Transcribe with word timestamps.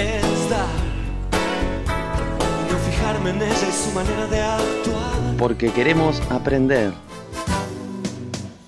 es 0.00 0.50
dar. 0.50 0.66
No 2.70 2.78
fijarme 2.90 3.30
en 3.30 3.36
ella 3.42 3.68
y 3.68 3.72
su 3.72 3.90
manera 3.94 4.26
de 4.26 4.40
actuar. 4.40 5.36
Porque 5.38 5.72
queremos 5.72 6.20
aprender 6.30 6.92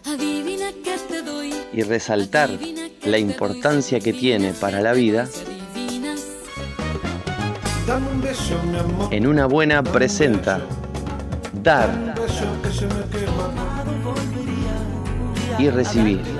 Adivina 0.06 0.66
qué 0.84 0.96
te 1.08 1.22
doy. 1.22 1.52
y 1.72 1.82
resaltar 1.82 2.50
la 3.04 3.18
importancia 3.18 4.00
que 4.00 4.12
tiene 4.12 4.52
para 4.52 4.80
la 4.80 4.92
vida 4.92 5.28
en 9.10 9.26
una 9.26 9.46
buena 9.46 9.82
presenta. 9.82 10.60
Dar 11.62 12.14
y 15.58 15.68
recibir. 15.68 16.31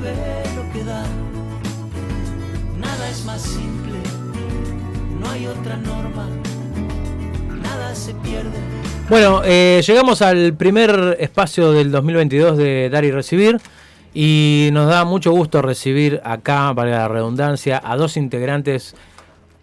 Lo 0.00 0.72
que 0.72 0.84
da. 0.84 1.04
Nada 2.78 3.10
es 3.10 3.24
más 3.24 3.42
simple. 3.42 3.98
No 5.20 5.28
hay 5.28 5.46
otra 5.46 5.76
norma. 5.76 6.26
Nada 7.62 7.94
se 7.94 8.14
pierde. 8.14 8.58
Bueno, 9.08 9.42
eh, 9.44 9.82
llegamos 9.86 10.22
al 10.22 10.54
primer 10.54 11.16
espacio 11.20 11.72
del 11.72 11.90
2022 11.90 12.56
de 12.56 12.88
Dar 12.90 13.04
y 13.04 13.10
Recibir 13.10 13.58
y 14.14 14.70
nos 14.72 14.88
da 14.88 15.04
mucho 15.04 15.32
gusto 15.32 15.62
recibir 15.62 16.20
acá, 16.24 16.72
para 16.74 16.90
la 16.90 17.08
redundancia, 17.08 17.80
a 17.84 17.96
dos 17.96 18.16
integrantes, 18.16 18.94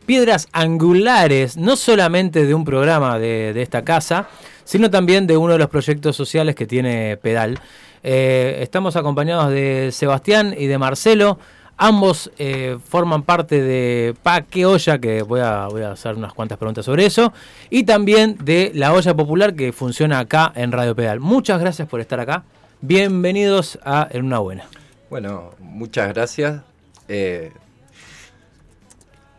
piedras 0.06 0.48
angulares, 0.52 1.58
no 1.58 1.76
solamente 1.76 2.46
de 2.46 2.54
un 2.54 2.64
programa 2.64 3.20
de 3.20 3.62
esta 3.62 3.84
casa, 3.84 4.28
sino 4.64 4.92
también 4.92 5.28
de 5.28 5.38
uno 5.38 5.54
de 5.54 5.60
los 5.60 5.70
proyectos 5.70 6.16
sociales 6.16 6.54
que 6.54 6.68
tiene 6.68 7.18
Pedal. 7.18 7.60
Eh, 8.10 8.64
estamos 8.64 8.96
acompañados 8.96 9.52
de 9.52 9.90
Sebastián 9.92 10.56
y 10.58 10.68
de 10.68 10.78
Marcelo. 10.78 11.40
Ambos 11.76 12.32
eh, 12.38 12.78
forman 12.88 13.24
parte 13.24 13.62
de 13.62 14.16
Pa 14.24 14.44
qué 14.44 14.66
olla, 14.66 14.98
que 14.98 15.24
voy 15.24 15.42
a, 15.42 15.68
voy 15.68 15.82
a 15.82 15.92
hacer 15.92 16.16
unas 16.16 16.32
cuantas 16.32 16.58
preguntas 16.58 16.86
sobre 16.86 17.06
eso, 17.06 17.34
y 17.70 17.84
también 17.84 18.38
de 18.42 18.72
la 18.74 18.94
olla 18.94 19.14
popular 19.14 19.56
que 19.56 19.74
funciona 19.74 20.20
acá 20.20 20.54
en 20.56 20.72
Radio 20.72 20.96
Pedal. 20.96 21.20
Muchas 21.20 21.60
gracias 21.60 21.90
por 21.90 22.00
estar 22.00 22.22
acá. 22.22 22.46
Bienvenidos 22.80 23.78
a 23.84 24.08
En 24.10 24.24
una 24.24 24.40
buena. 24.40 24.64
Bueno, 25.10 25.52
muchas 25.60 26.08
gracias. 26.14 26.62
Eh, 27.10 27.52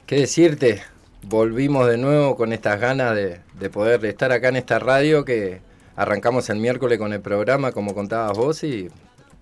¿Qué 0.04 0.16
decirte? 0.16 0.82
Volvimos 1.22 1.88
de 1.88 1.96
nuevo 1.96 2.36
con 2.36 2.52
estas 2.52 2.78
ganas 2.78 3.14
de, 3.14 3.40
de 3.58 3.70
poder 3.70 4.04
estar 4.04 4.30
acá 4.30 4.50
en 4.50 4.56
esta 4.56 4.78
radio 4.78 5.24
que 5.24 5.66
arrancamos 5.98 6.48
el 6.48 6.58
miércoles 6.58 6.96
con 6.96 7.12
el 7.12 7.20
programa, 7.20 7.72
como 7.72 7.92
contabas 7.92 8.38
vos, 8.38 8.62
y 8.62 8.88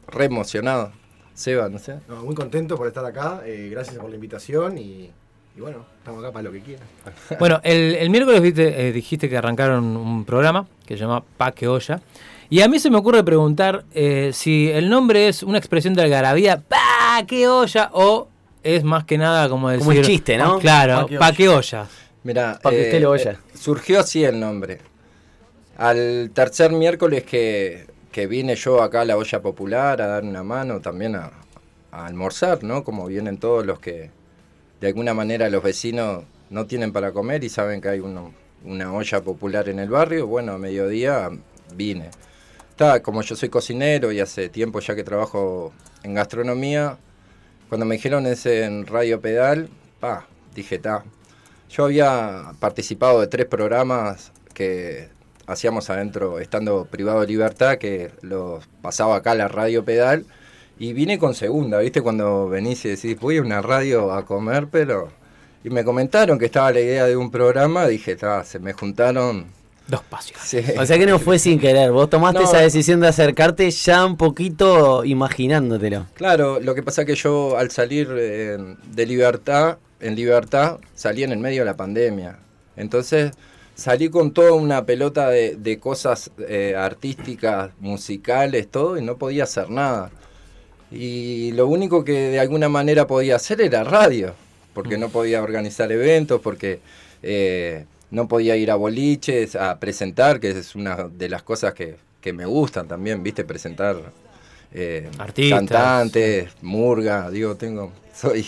re 0.08 0.24
emocionado. 0.24 0.90
Seba, 1.34 1.68
no 1.68 1.78
sé. 1.78 1.96
No, 2.08 2.24
muy 2.24 2.34
contento 2.34 2.76
por 2.78 2.86
estar 2.86 3.04
acá, 3.04 3.42
eh, 3.44 3.68
gracias 3.70 3.98
por 3.98 4.08
la 4.08 4.14
invitación 4.14 4.78
y, 4.78 5.10
y 5.54 5.60
bueno, 5.60 5.84
estamos 5.98 6.24
acá 6.24 6.32
para 6.32 6.44
lo 6.44 6.52
que 6.52 6.60
quieran. 6.60 6.86
Bueno, 7.38 7.60
el, 7.62 7.96
el 7.96 8.08
miércoles 8.08 8.40
viste, 8.40 8.88
eh, 8.88 8.92
dijiste 8.92 9.28
que 9.28 9.36
arrancaron 9.36 9.84
un 9.84 10.24
programa 10.24 10.66
que 10.86 10.94
se 10.96 11.00
llama 11.02 11.22
Pa 11.36 11.52
que 11.52 11.68
olla. 11.68 12.00
Y 12.48 12.62
a 12.62 12.68
mí 12.68 12.78
se 12.78 12.88
me 12.88 12.96
ocurre 12.96 13.22
preguntar 13.22 13.84
eh, 13.92 14.30
si 14.32 14.70
el 14.70 14.88
nombre 14.88 15.28
es 15.28 15.42
una 15.42 15.58
expresión 15.58 15.92
de 15.92 16.04
algarabía, 16.04 16.62
Pa 16.62 17.22
que 17.26 17.48
olla, 17.48 17.90
o 17.92 18.28
es 18.62 18.82
más 18.82 19.04
que 19.04 19.18
nada 19.18 19.50
como 19.50 19.68
decir. 19.68 19.84
Como 19.84 19.92
el 19.92 20.06
chiste, 20.06 20.38
¿no? 20.38 20.58
Claro, 20.58 21.06
Pa' 21.18 21.32
Pa 21.32 21.50
olla. 21.50 21.86
Mira, 22.22 22.58
Pa' 22.62 22.70
que 22.70 22.80
usted 22.82 23.02
lo 23.02 23.10
oya. 23.10 23.38
surgió 23.54 24.00
así 24.00 24.24
el 24.24 24.40
nombre. 24.40 24.95
Al 25.78 26.30
tercer 26.32 26.72
miércoles 26.72 27.24
que, 27.24 27.86
que 28.10 28.26
vine 28.26 28.54
yo 28.56 28.82
acá 28.82 29.02
a 29.02 29.04
la 29.04 29.16
olla 29.16 29.42
popular 29.42 30.00
a 30.00 30.06
dar 30.06 30.24
una 30.24 30.42
mano, 30.42 30.80
también 30.80 31.16
a, 31.16 31.32
almorzar, 31.90 32.62
¿no? 32.62 32.84
Como 32.84 33.06
vienen 33.06 33.38
todos 33.38 33.64
los 33.64 33.78
que 33.78 34.10
de 34.80 34.86
alguna 34.88 35.14
manera 35.14 35.48
los 35.48 35.62
vecinos 35.62 36.24
no 36.50 36.66
tienen 36.66 36.92
para 36.92 37.12
comer 37.12 37.42
y 37.44 37.48
saben 37.48 37.80
que 37.80 37.88
hay 37.88 38.00
una 38.00 38.92
olla 38.92 39.20
popular 39.22 39.68
en 39.68 39.78
el 39.78 39.88
barrio. 39.88 40.26
Bueno, 40.26 40.52
a 40.52 40.58
mediodía 40.58 41.30
vine. 41.74 42.10
Está, 42.70 43.02
como 43.02 43.22
yo 43.22 43.36
soy 43.36 43.48
cocinero 43.48 44.12
y 44.12 44.20
hace 44.20 44.50
tiempo 44.50 44.80
ya 44.80 44.94
que 44.94 45.04
trabajo 45.04 45.72
en 46.02 46.12
gastronomía, 46.14 46.98
cuando 47.68 47.86
me 47.86 47.96
dijeron 47.96 48.26
ese 48.26 48.64
en 48.64 48.86
Radio 48.86 49.20
Pedal, 49.20 49.68
pa, 49.98 50.26
dije, 50.54 50.78
ta. 50.78 51.04
Yo 51.70 51.84
había 51.84 52.52
participado 52.60 53.20
de 53.20 53.26
tres 53.26 53.46
programas 53.46 54.32
que 54.52 55.08
hacíamos 55.46 55.90
adentro, 55.90 56.38
estando 56.40 56.84
privado 56.86 57.20
de 57.20 57.26
libertad, 57.26 57.78
que 57.78 58.10
los 58.22 58.66
pasaba 58.82 59.16
acá 59.16 59.32
a 59.32 59.34
la 59.34 59.48
Radio 59.48 59.84
Pedal. 59.84 60.24
Y 60.78 60.92
vine 60.92 61.18
con 61.18 61.34
segunda, 61.34 61.78
¿viste? 61.78 62.02
Cuando 62.02 62.48
venís 62.48 62.84
y 62.84 62.90
decís, 62.90 63.18
voy 63.18 63.38
a 63.38 63.42
una 63.42 63.62
radio 63.62 64.12
a 64.12 64.26
comer, 64.26 64.68
pero... 64.70 65.08
Y 65.64 65.70
me 65.70 65.82
comentaron 65.84 66.38
que 66.38 66.44
estaba 66.46 66.70
la 66.70 66.80
idea 66.80 67.06
de 67.06 67.16
un 67.16 67.30
programa, 67.30 67.86
dije, 67.86 68.16
se 68.44 68.58
me 68.58 68.72
juntaron... 68.72 69.46
Dos 69.88 70.02
pasos. 70.02 70.36
Sí. 70.42 70.58
O 70.78 70.84
sea 70.84 70.98
que 70.98 71.06
no 71.06 71.18
fue 71.18 71.38
sin 71.38 71.58
querer, 71.58 71.92
vos 71.92 72.10
tomaste 72.10 72.40
No. 72.40 72.44
esa 72.44 72.58
decisión 72.58 73.00
de 73.00 73.08
acercarte 73.08 73.70
ya 73.70 74.04
un 74.04 74.16
poquito 74.16 75.04
imaginándotelo. 75.04 76.06
Claro, 76.14 76.60
lo 76.60 76.74
que 76.74 76.82
pasa 76.82 77.04
que 77.04 77.14
yo 77.14 77.56
al 77.56 77.70
salir 77.70 78.08
eh, 78.12 78.58
de 78.84 79.06
libertad, 79.06 79.78
en 80.00 80.14
libertad, 80.16 80.78
salí 80.94 81.22
en 81.22 81.32
el 81.32 81.38
medio 81.38 81.62
de 81.62 81.66
la 81.66 81.76
pandemia. 81.76 82.38
Entonces 82.76 83.30
salí 83.76 84.08
con 84.08 84.32
toda 84.32 84.52
una 84.52 84.84
pelota 84.84 85.28
de, 85.28 85.54
de 85.56 85.78
cosas 85.78 86.30
eh, 86.48 86.74
artísticas, 86.76 87.70
musicales, 87.78 88.68
todo, 88.68 88.98
y 88.98 89.02
no 89.02 89.16
podía 89.16 89.44
hacer 89.44 89.70
nada. 89.70 90.10
Y 90.90 91.52
lo 91.52 91.68
único 91.68 92.04
que 92.04 92.30
de 92.30 92.40
alguna 92.40 92.68
manera 92.68 93.06
podía 93.06 93.36
hacer 93.36 93.60
era 93.60 93.84
radio, 93.84 94.34
porque 94.72 94.98
no 94.98 95.10
podía 95.10 95.42
organizar 95.42 95.92
eventos, 95.92 96.40
porque 96.40 96.80
eh, 97.22 97.84
no 98.10 98.28
podía 98.28 98.56
ir 98.56 98.70
a 98.70 98.76
boliches 98.76 99.56
a 99.56 99.78
presentar, 99.78 100.40
que 100.40 100.50
es 100.50 100.74
una 100.74 101.08
de 101.08 101.28
las 101.28 101.42
cosas 101.42 101.74
que, 101.74 101.96
que 102.20 102.32
me 102.32 102.46
gustan 102.46 102.88
también, 102.88 103.22
viste, 103.22 103.44
presentar 103.44 103.96
eh, 104.72 105.10
Artistas. 105.18 105.58
cantantes, 105.58 106.50
murga, 106.62 107.30
digo, 107.30 107.56
tengo, 107.56 107.92
soy 108.14 108.46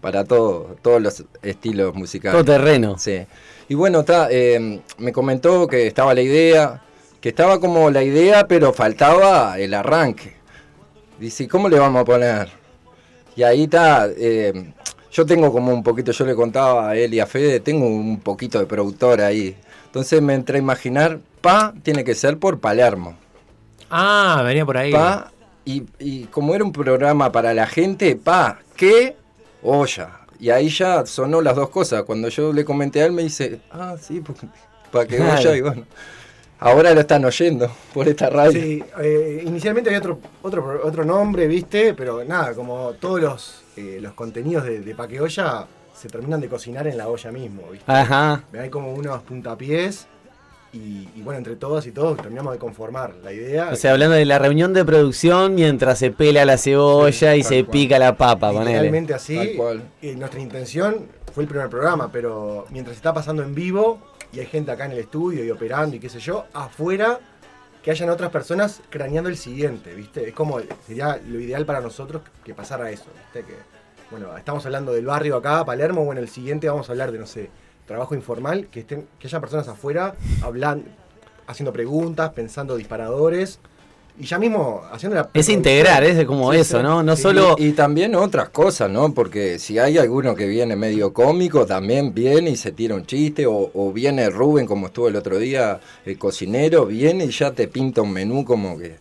para 0.00 0.24
todo, 0.24 0.76
todos 0.82 1.00
los 1.00 1.24
estilos 1.42 1.94
musicales. 1.94 2.34
Todo 2.34 2.56
terreno. 2.56 2.98
Sí. 2.98 3.24
Y 3.68 3.74
bueno, 3.74 4.00
está, 4.00 4.28
eh, 4.30 4.80
me 4.98 5.12
comentó 5.12 5.66
que 5.66 5.86
estaba 5.86 6.14
la 6.14 6.20
idea, 6.20 6.82
que 7.20 7.30
estaba 7.30 7.58
como 7.58 7.90
la 7.90 8.02
idea, 8.02 8.46
pero 8.46 8.72
faltaba 8.72 9.58
el 9.58 9.72
arranque. 9.72 10.36
Dice, 11.18 11.48
¿cómo 11.48 11.68
le 11.68 11.78
vamos 11.78 12.02
a 12.02 12.04
poner? 12.04 12.48
Y 13.36 13.42
ahí 13.42 13.64
está, 13.64 14.08
eh, 14.16 14.72
yo 15.10 15.24
tengo 15.24 15.50
como 15.50 15.72
un 15.72 15.82
poquito, 15.82 16.12
yo 16.12 16.26
le 16.26 16.34
contaba 16.34 16.90
a 16.90 16.96
él 16.96 17.14
y 17.14 17.20
a 17.20 17.26
Fede, 17.26 17.60
tengo 17.60 17.86
un 17.86 18.20
poquito 18.20 18.58
de 18.58 18.66
productor 18.66 19.20
ahí. 19.20 19.56
Entonces 19.86 20.20
me 20.20 20.34
entré 20.34 20.58
a 20.58 20.60
imaginar, 20.60 21.20
pa, 21.40 21.72
tiene 21.82 22.04
que 22.04 22.14
ser 22.14 22.38
por 22.38 22.60
Palermo. 22.60 23.16
Ah, 23.90 24.42
venía 24.44 24.66
por 24.66 24.76
ahí. 24.76 24.92
Pa, 24.92 25.32
y, 25.64 25.84
y 25.98 26.24
como 26.24 26.54
era 26.54 26.64
un 26.64 26.72
programa 26.72 27.32
para 27.32 27.54
la 27.54 27.66
gente, 27.66 28.16
pa, 28.16 28.58
¿qué? 28.76 29.16
Olla. 29.62 30.23
Y 30.44 30.50
ahí 30.50 30.68
ya 30.68 31.06
sonó 31.06 31.40
las 31.40 31.56
dos 31.56 31.70
cosas. 31.70 32.02
Cuando 32.02 32.28
yo 32.28 32.52
le 32.52 32.66
comenté 32.66 33.00
a 33.00 33.06
él, 33.06 33.12
me 33.12 33.22
dice, 33.22 33.62
ah, 33.70 33.96
sí, 33.98 34.20
porque, 34.20 34.46
para 34.92 35.06
que 35.06 35.16
Claro. 35.16 35.54
Y 35.54 35.62
bueno, 35.62 35.86
ahora 36.58 36.92
lo 36.92 37.00
están 37.00 37.24
oyendo 37.24 37.74
por 37.94 38.06
esta 38.08 38.28
radio. 38.28 38.60
Sí, 38.60 38.84
eh, 39.00 39.42
inicialmente 39.46 39.88
había 39.88 40.00
otro, 40.00 40.18
otro, 40.42 40.80
otro 40.84 41.02
nombre, 41.02 41.46
viste, 41.46 41.94
pero 41.94 42.22
nada, 42.24 42.52
como 42.52 42.92
todos 43.00 43.22
los, 43.22 43.62
eh, 43.78 44.00
los 44.02 44.12
contenidos 44.12 44.64
de, 44.64 44.80
de 44.80 44.94
Paqueolla 44.94 45.66
se 45.94 46.08
terminan 46.08 46.42
de 46.42 46.48
cocinar 46.50 46.86
en 46.88 46.98
la 46.98 47.08
olla 47.08 47.32
mismo, 47.32 47.62
viste. 47.72 47.90
Ajá. 47.90 48.44
Hay 48.52 48.68
como 48.68 48.92
unos 48.92 49.22
puntapiés 49.22 50.08
y, 50.74 51.08
y 51.14 51.22
bueno, 51.22 51.38
entre 51.38 51.56
todos 51.56 51.86
y 51.86 51.92
todos 51.92 52.16
terminamos 52.16 52.52
de 52.52 52.58
conformar 52.58 53.14
la 53.22 53.32
idea. 53.32 53.70
O 53.72 53.76
sea, 53.76 53.92
hablando 53.92 54.16
de 54.16 54.24
la 54.24 54.38
reunión 54.38 54.72
de 54.74 54.84
producción 54.84 55.54
mientras 55.54 55.98
se 55.98 56.10
pela 56.10 56.44
la 56.44 56.58
cebolla 56.58 57.32
Sí, 57.32 57.38
y 57.38 57.42
se 57.42 57.64
cual. 57.64 57.70
pica 57.72 57.98
la 57.98 58.16
papa, 58.16 58.48
ponele. 58.52 58.70
Literalmente 58.72 59.14
así. 59.14 59.36
Tal 59.36 59.52
cual. 59.56 59.82
eh, 60.02 60.14
nuestra 60.16 60.40
intención 60.40 61.06
fue 61.32 61.44
el 61.44 61.48
primer 61.48 61.68
programa, 61.68 62.10
pero 62.12 62.66
mientras 62.70 62.96
está 62.96 63.12
pasando 63.14 63.42
en 63.42 63.54
vivo 63.54 64.00
y 64.32 64.40
hay 64.40 64.46
gente 64.46 64.70
acá 64.72 64.86
en 64.86 64.92
el 64.92 64.98
estudio 64.98 65.44
y 65.44 65.50
operando 65.50 65.96
y 65.96 66.00
qué 66.00 66.08
sé 66.08 66.18
yo, 66.20 66.44
afuera 66.52 67.20
que 67.82 67.90
hayan 67.90 68.08
otras 68.08 68.30
personas 68.30 68.80
craneando 68.90 69.28
el 69.28 69.36
siguiente, 69.36 69.94
¿viste? 69.94 70.28
Es 70.28 70.34
como 70.34 70.58
sería 70.86 71.20
lo 71.28 71.38
ideal 71.38 71.66
para 71.66 71.80
nosotros 71.80 72.22
que 72.42 72.54
pasara 72.54 72.90
eso, 72.90 73.04
¿viste? 73.32 73.46
Que, 73.48 73.56
bueno, 74.10 74.36
estamos 74.36 74.64
hablando 74.66 74.92
del 74.92 75.04
barrio 75.06 75.36
acá, 75.36 75.64
Palermo, 75.64 76.04
bueno, 76.04 76.20
el 76.20 76.28
siguiente 76.28 76.68
vamos 76.68 76.88
a 76.88 76.92
hablar 76.92 77.12
de, 77.12 77.18
no 77.18 77.26
sé, 77.26 77.50
trabajo 77.86 78.14
informal, 78.14 78.68
que 78.70 78.80
estén, 78.80 79.06
que 79.18 79.26
haya 79.26 79.40
personas 79.40 79.68
afuera 79.68 80.14
hablando, 80.42 80.86
haciendo 81.46 81.72
preguntas, 81.72 82.30
pensando 82.32 82.76
disparadores 82.76 83.58
y 84.18 84.26
ya 84.26 84.38
mismo 84.38 84.82
haciendo 84.92 85.16
la 85.16 85.28
Es 85.34 85.48
integrar, 85.48 86.04
es 86.04 86.24
como 86.24 86.52
Sí, 86.52 86.60
eso, 86.60 86.78
sí. 86.78 86.82
¿no? 86.84 87.02
No 87.02 87.16
Sí, 87.16 87.22
solo... 87.22 87.56
Y 87.58 87.72
también 87.72 88.14
otras 88.14 88.48
cosas, 88.50 88.88
¿no? 88.88 89.12
Porque 89.12 89.58
si 89.58 89.78
hay 89.78 89.98
alguno 89.98 90.36
que 90.36 90.46
viene 90.46 90.76
medio 90.76 91.12
cómico, 91.12 91.66
también 91.66 92.14
viene 92.14 92.50
y 92.50 92.56
se 92.56 92.70
tira 92.70 92.94
un 92.94 93.06
chiste, 93.06 93.44
o, 93.46 93.70
o 93.74 93.92
viene 93.92 94.30
Rubén, 94.30 94.66
como 94.66 94.86
estuvo 94.86 95.08
el 95.08 95.16
otro 95.16 95.38
día, 95.38 95.80
el 96.06 96.16
cocinero, 96.16 96.86
viene 96.86 97.24
y 97.24 97.30
ya 97.30 97.50
te 97.50 97.66
pinta 97.66 98.02
un 98.02 98.12
menú 98.12 98.44
como 98.44 98.78
que 98.78 98.96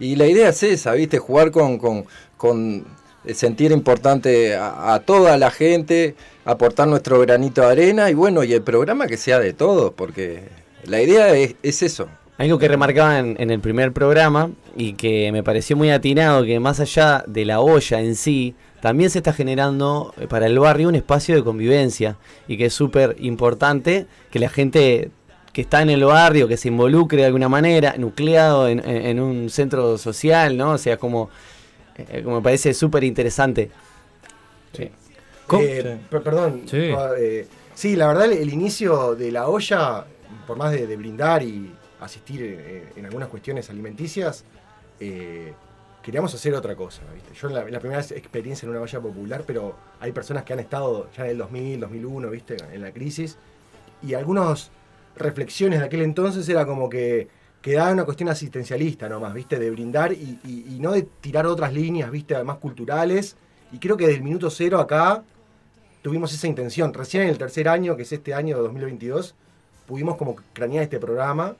Y 0.00 0.16
la 0.16 0.26
idea 0.26 0.48
es 0.48 0.62
esa, 0.64 0.92
¿viste? 0.92 1.18
Jugar 1.18 1.52
con, 1.52 1.78
con, 1.78 2.04
con 2.36 2.84
sentir 3.32 3.70
importante 3.70 4.56
a, 4.56 4.94
a 4.94 5.00
toda 5.00 5.36
la 5.38 5.50
gente, 5.52 6.16
aportar 6.50 6.88
nuestro 6.88 7.18
granito 7.20 7.60
de 7.60 7.66
arena 7.68 8.10
y 8.10 8.14
bueno, 8.14 8.42
y 8.44 8.52
el 8.52 8.62
programa 8.62 9.06
que 9.06 9.16
sea 9.16 9.38
de 9.38 9.52
todos, 9.52 9.92
porque 9.94 10.48
la 10.84 11.00
idea 11.02 11.34
es, 11.34 11.56
es 11.62 11.82
eso. 11.82 12.08
Algo 12.38 12.58
que 12.58 12.68
remarcaba 12.68 13.18
en, 13.18 13.36
en 13.38 13.50
el 13.50 13.60
primer 13.60 13.92
programa 13.92 14.50
y 14.76 14.92
que 14.94 15.30
me 15.32 15.42
pareció 15.42 15.76
muy 15.76 15.90
atinado, 15.90 16.44
que 16.44 16.60
más 16.60 16.78
allá 16.80 17.24
de 17.26 17.44
la 17.44 17.60
olla 17.60 18.00
en 18.00 18.14
sí, 18.14 18.54
también 18.80 19.10
se 19.10 19.18
está 19.18 19.32
generando 19.32 20.14
eh, 20.20 20.28
para 20.28 20.46
el 20.46 20.58
barrio 20.58 20.88
un 20.88 20.94
espacio 20.94 21.34
de 21.34 21.42
convivencia 21.42 22.16
y 22.46 22.56
que 22.56 22.66
es 22.66 22.74
súper 22.74 23.16
importante 23.18 24.06
que 24.30 24.38
la 24.38 24.48
gente 24.48 25.10
que 25.52 25.62
está 25.62 25.82
en 25.82 25.90
el 25.90 26.04
barrio, 26.04 26.46
que 26.46 26.56
se 26.56 26.68
involucre 26.68 27.18
de 27.18 27.26
alguna 27.26 27.48
manera, 27.48 27.94
nucleado 27.98 28.68
en, 28.68 28.78
en- 28.88 29.04
en 29.06 29.20
un 29.20 29.50
centro 29.50 29.98
social, 29.98 30.56
¿no? 30.56 30.70
O 30.72 30.78
sea, 30.78 30.96
como, 30.96 31.28
eh, 31.96 32.22
como 32.22 32.36
me 32.36 32.42
parece 32.42 32.72
súper 32.72 33.02
interesante. 33.02 33.70
¿Cómo? 34.76 34.88
Eh, 35.60 35.98
per- 36.10 36.22
perdón. 36.22 36.62
Sí. 36.66 36.90
eh, 37.18 37.46
sí, 37.74 37.96
la 37.96 38.06
verdad, 38.08 38.26
el, 38.26 38.32
el 38.32 38.52
inicio 38.52 39.14
de 39.14 39.32
la 39.32 39.48
olla, 39.48 40.04
por 40.46 40.56
más 40.56 40.72
de, 40.72 40.86
de 40.86 40.96
brindar 40.96 41.42
y 41.42 41.72
asistir 42.00 42.40
eh, 42.42 42.88
en 42.96 43.04
algunas 43.06 43.28
cuestiones 43.28 43.68
alimenticias, 43.70 44.44
eh, 45.00 45.52
queríamos 46.02 46.34
hacer 46.34 46.54
otra 46.54 46.74
cosa. 46.76 47.02
¿viste? 47.14 47.34
Yo 47.34 47.48
la, 47.48 47.68
la 47.68 47.80
primera 47.80 48.00
experiencia 48.00 48.66
en 48.66 48.70
una 48.70 48.80
olla 48.80 49.00
popular, 49.00 49.44
pero 49.46 49.74
hay 50.00 50.12
personas 50.12 50.44
que 50.44 50.52
han 50.52 50.60
estado 50.60 51.08
ya 51.16 51.24
en 51.24 51.30
el 51.32 51.38
2000, 51.38 51.80
2001, 51.80 52.30
¿viste? 52.30 52.56
en 52.72 52.80
la 52.82 52.92
crisis, 52.92 53.36
y 54.02 54.14
algunas 54.14 54.70
reflexiones 55.16 55.80
de 55.80 55.86
aquel 55.86 56.02
entonces 56.02 56.48
era 56.48 56.64
como 56.64 56.88
que 56.88 57.28
quedaba 57.60 57.90
una 57.92 58.04
cuestión 58.04 58.28
asistencialista 58.28 59.08
nomás, 59.08 59.34
¿viste? 59.34 59.58
De 59.58 59.68
brindar 59.70 60.12
y, 60.12 60.38
y- 60.44 60.74
y 60.76 60.78
no 60.78 60.92
de 60.92 61.02
tirar 61.02 61.44
otras 61.46 61.72
líneas, 61.72 62.10
¿viste? 62.10 62.36
Además 62.36 62.58
culturales. 62.58 63.36
Y 63.72 63.78
creo 63.78 63.96
que 63.96 64.04
desde 64.06 64.18
el 64.18 64.22
minuto 64.24 64.48
cero 64.50 64.78
acá 64.78 65.24
tuvimos 66.08 66.32
esa 66.32 66.46
intención. 66.46 66.94
Recién 66.94 67.24
en 67.24 67.28
el 67.28 67.36
tercer 67.36 67.68
año, 67.68 67.94
que 67.94 68.02
es 68.02 68.12
este 68.12 68.32
año 68.32 68.56
2022, 68.58 69.34
pudimos 69.86 70.16
como 70.16 70.36
cranear 70.54 70.84
este 70.84 70.98
programa, 70.98 71.54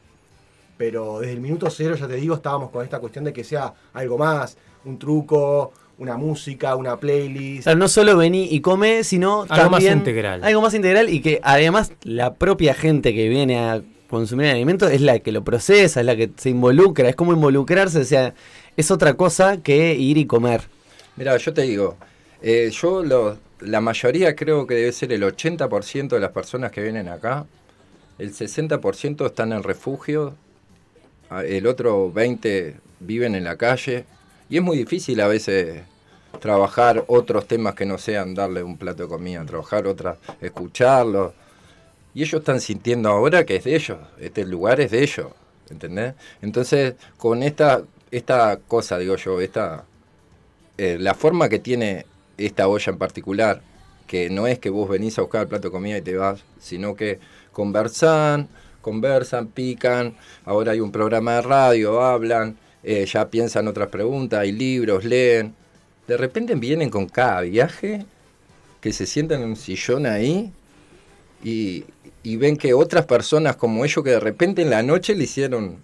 pero 0.78 1.20
desde 1.20 1.34
el 1.34 1.40
minuto 1.40 1.68
cero, 1.70 1.96
ya 1.96 2.08
te 2.08 2.14
digo, 2.14 2.34
estábamos 2.34 2.70
con 2.70 2.82
esta 2.82 2.98
cuestión 2.98 3.24
de 3.26 3.34
que 3.34 3.44
sea 3.44 3.74
algo 3.92 4.16
más, 4.16 4.56
un 4.86 4.98
truco, 4.98 5.72
una 5.98 6.16
música, 6.16 6.76
una 6.76 6.94
O 6.94 6.98
playlist. 7.00 7.64
sea, 7.64 7.74
no 7.74 7.88
solo 7.88 8.16
vení 8.16 8.48
y 8.50 8.60
come, 8.62 9.04
sino 9.04 9.44
Algo 9.50 9.68
más 9.70 9.84
integral. 9.84 10.42
Algo 10.42 10.62
más 10.62 10.72
integral 10.72 11.10
y 11.10 11.20
que 11.20 11.40
además 11.42 11.92
la 12.04 12.34
propia 12.34 12.72
gente 12.72 13.12
que 13.12 13.28
viene 13.28 13.58
a 13.58 13.82
consumir 14.08 14.46
el 14.46 14.52
alimento 14.52 14.88
es 14.88 15.02
la 15.02 15.18
que 15.18 15.30
lo 15.30 15.44
procesa, 15.44 16.00
es 16.00 16.06
la 16.06 16.16
que 16.16 16.30
se 16.36 16.48
involucra, 16.48 17.10
es 17.10 17.16
como 17.16 17.34
involucrarse, 17.34 17.98
o 17.98 18.04
sea, 18.04 18.32
es 18.78 18.90
otra 18.90 19.12
cosa 19.14 19.58
que 19.58 19.94
ir 19.94 20.16
y 20.16 20.24
comer. 20.24 20.62
Mira, 21.16 21.36
yo 21.36 21.52
te 21.52 21.62
digo, 21.62 21.96
eh, 22.40 22.70
yo 22.72 23.02
lo- 23.02 23.36
la 23.60 23.80
mayoría 23.80 24.36
creo 24.36 24.66
que 24.66 24.74
debe 24.74 24.92
ser 24.92 25.12
el 25.12 25.22
80% 25.22 26.08
de 26.08 26.20
las 26.20 26.32
personas 26.32 26.72
que 26.72 26.82
vienen 26.82 27.08
acá, 27.08 27.46
el 28.18 28.32
60% 28.32 29.26
están 29.26 29.52
en 29.52 29.62
refugio, 29.62 30.34
el 31.44 31.66
otro 31.66 32.12
20% 32.12 32.74
viven 33.00 33.34
en 33.34 33.44
la 33.44 33.56
calle, 33.56 34.04
y 34.48 34.56
es 34.56 34.62
muy 34.62 34.76
difícil 34.76 35.20
a 35.20 35.28
veces 35.28 35.82
trabajar 36.40 37.04
otros 37.08 37.46
temas 37.46 37.74
que 37.74 37.86
no 37.86 37.98
sean 37.98 38.34
darle 38.34 38.62
un 38.62 38.76
plato 38.76 39.04
de 39.04 39.08
comida, 39.08 39.44
trabajar 39.44 39.86
otras, 39.86 40.18
escucharlo. 40.40 41.34
Y 42.14 42.22
ellos 42.22 42.40
están 42.40 42.60
sintiendo 42.60 43.08
ahora 43.10 43.44
que 43.44 43.56
es 43.56 43.64
de 43.64 43.76
ellos, 43.76 43.98
este 44.18 44.44
lugar 44.44 44.80
es 44.80 44.90
de 44.90 45.02
ellos, 45.02 45.28
¿entendés? 45.70 46.14
Entonces, 46.42 46.94
con 47.16 47.42
esta, 47.42 47.82
esta 48.10 48.58
cosa, 48.66 48.98
digo 48.98 49.16
yo, 49.16 49.40
esta, 49.40 49.84
eh, 50.76 50.96
la 50.98 51.14
forma 51.14 51.48
que 51.48 51.58
tiene 51.58 52.06
esta 52.38 52.68
olla 52.68 52.92
en 52.92 52.98
particular, 52.98 53.60
que 54.06 54.30
no 54.30 54.46
es 54.46 54.58
que 54.58 54.70
vos 54.70 54.88
venís 54.88 55.18
a 55.18 55.22
buscar 55.22 55.42
el 55.42 55.48
plato 55.48 55.68
de 55.68 55.72
comida 55.72 55.98
y 55.98 56.02
te 56.02 56.16
vas, 56.16 56.42
sino 56.60 56.94
que 56.94 57.18
conversan, 57.52 58.48
conversan, 58.80 59.48
pican, 59.48 60.16
ahora 60.44 60.72
hay 60.72 60.80
un 60.80 60.92
programa 60.92 61.34
de 61.34 61.42
radio, 61.42 62.00
hablan, 62.00 62.56
eh, 62.82 63.04
ya 63.06 63.28
piensan 63.28 63.68
otras 63.68 63.88
preguntas, 63.88 64.40
hay 64.40 64.52
libros, 64.52 65.04
leen. 65.04 65.54
De 66.06 66.16
repente 66.16 66.54
vienen 66.54 66.88
con 66.88 67.06
cada 67.06 67.42
viaje, 67.42 68.06
que 68.80 68.92
se 68.92 69.06
sientan 69.06 69.42
en 69.42 69.50
un 69.50 69.56
sillón 69.56 70.06
ahí 70.06 70.52
y, 71.42 71.84
y 72.22 72.36
ven 72.36 72.56
que 72.56 72.72
otras 72.74 73.06
personas 73.06 73.56
como 73.56 73.84
ellos 73.84 74.04
que 74.04 74.10
de 74.10 74.20
repente 74.20 74.62
en 74.62 74.70
la 74.70 74.82
noche 74.82 75.14
le 75.14 75.24
hicieron 75.24 75.76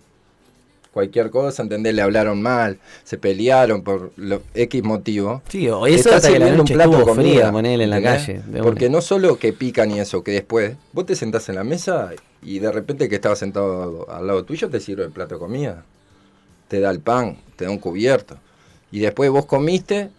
cualquier 0.94 1.30
cosa, 1.30 1.62
¿entendés? 1.62 1.92
Le 1.92 2.02
hablaron 2.02 2.40
mal, 2.40 2.78
se 3.02 3.18
pelearon 3.18 3.82
por 3.82 4.12
lo, 4.16 4.42
X 4.54 4.82
motivo. 4.84 5.42
Sí, 5.48 5.68
o 5.68 5.86
eso 5.86 5.96
Está 5.96 6.16
hasta 6.16 6.28
que 6.28 6.38
la 6.38 6.46
sirviendo 6.46 6.62
un 6.62 6.68
plato 6.68 6.98
de 6.98 7.04
comida, 7.04 7.30
fría, 7.32 7.52
ponele 7.52 7.84
en 7.84 7.90
la 7.90 8.00
calle. 8.00 8.40
Porque 8.62 8.88
no 8.88 9.02
solo 9.02 9.36
que 9.36 9.52
pican 9.52 9.90
y 9.90 9.98
eso, 9.98 10.22
que 10.22 10.30
después 10.30 10.76
vos 10.92 11.04
te 11.04 11.16
sentás 11.16 11.48
en 11.48 11.56
la 11.56 11.64
mesa 11.64 12.12
y 12.42 12.60
de 12.60 12.70
repente 12.70 13.08
que 13.08 13.16
estaba 13.16 13.34
sentado 13.34 14.06
al 14.08 14.26
lado 14.26 14.44
tuyo 14.44 14.70
te 14.70 14.78
sirve 14.78 15.04
el 15.04 15.10
plato 15.10 15.34
de 15.34 15.40
comida. 15.40 15.84
Te 16.68 16.78
da 16.78 16.90
el 16.90 17.00
pan, 17.00 17.38
te 17.56 17.64
da 17.64 17.70
un 17.72 17.78
cubierto. 17.78 18.38
Y 18.92 19.00
después 19.00 19.28
vos 19.30 19.46
comiste 19.46 20.10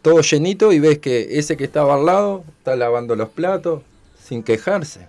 todo 0.00 0.22
llenito 0.22 0.72
y 0.72 0.80
ves 0.80 0.98
que 0.98 1.38
ese 1.38 1.58
que 1.58 1.64
estaba 1.64 1.94
al 1.94 2.06
lado 2.06 2.42
está 2.58 2.74
lavando 2.74 3.14
los 3.14 3.28
platos 3.28 3.82
sin 4.18 4.42
quejarse. 4.42 5.06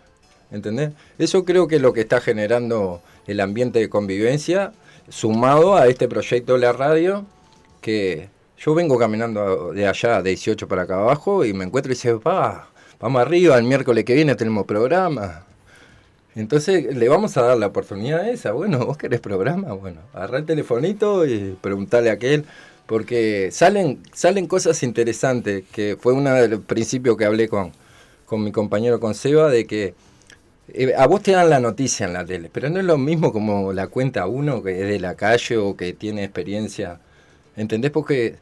¿Entendés? 0.52 0.92
Eso 1.18 1.46
creo 1.46 1.68
que 1.68 1.78
es 1.78 1.82
lo 1.82 1.94
que 1.94 2.02
está 2.02 2.20
generando 2.20 3.02
el 3.26 3.40
ambiente 3.40 3.80
de 3.80 3.90
convivencia 3.90 4.74
sumado 5.10 5.76
a 5.76 5.88
este 5.88 6.08
proyecto 6.08 6.54
de 6.54 6.60
la 6.60 6.74
radio 6.74 7.26
que 7.82 8.30
yo 8.58 8.74
vengo 8.74 8.98
caminando 8.98 9.74
de 9.74 9.88
allá, 9.88 10.22
de 10.22 10.30
18 10.32 10.68
para 10.68 10.84
acá 10.84 10.96
abajo, 10.96 11.44
y 11.44 11.54
me 11.54 11.66
encuentro 11.66 11.92
y 11.92 11.96
dice, 11.96 12.14
va, 12.14 12.70
vamos 13.00 13.22
arriba, 13.22 13.58
el 13.58 13.66
miércoles 13.66 14.06
que 14.06 14.14
viene 14.14 14.36
tenemos 14.36 14.66
programa. 14.66 15.46
Entonces 16.36 16.96
le 16.96 17.10
vamos 17.10 17.36
a 17.38 17.44
dar 17.44 17.58
la 17.58 17.68
oportunidad 17.68 18.22
a 18.22 18.30
esa. 18.32 18.54
Bueno, 18.54 18.86
vos 18.86 18.98
querés 18.98 19.20
programa, 19.20 19.74
bueno, 19.74 20.02
agarrá 20.14 20.40
el 20.40 20.46
telefonito 20.46 21.26
y 21.26 21.58
preguntale 21.62 22.10
a 22.10 22.14
aquel, 22.14 22.46
porque 22.88 23.50
salen, 23.52 24.00
salen 24.14 24.48
cosas 24.48 24.82
interesantes, 24.84 25.64
que 25.72 25.98
fue 26.00 26.14
uno 26.14 26.34
de 26.34 26.48
los 26.48 26.62
principios 26.62 27.18
que 27.18 27.26
hablé 27.26 27.50
con, 27.50 27.72
con 28.26 28.44
mi 28.44 28.52
compañero 28.52 29.00
con 29.00 29.14
Seba, 29.14 29.50
de 29.50 29.66
que 29.68 29.94
eh, 30.74 30.94
a 30.98 31.08
vos 31.08 31.22
te 31.22 31.32
dan 31.32 31.50
la 31.50 31.60
noticia 31.60 32.06
en 32.06 32.14
la 32.14 32.26
tele, 32.26 32.50
pero 32.52 32.70
no 32.70 32.80
es 32.80 32.86
lo 32.86 32.98
mismo 32.98 33.32
como 33.32 33.74
la 33.74 33.88
cuenta 33.88 34.28
uno 34.28 34.64
que 34.64 34.82
es 34.82 34.88
de 34.88 35.00
la 35.00 35.16
calle 35.16 35.58
o 35.58 35.76
que 35.76 35.94
tiene 35.94 36.24
experiencia. 36.24 37.00
¿Entendés? 37.56 37.92
Porque 37.92 38.36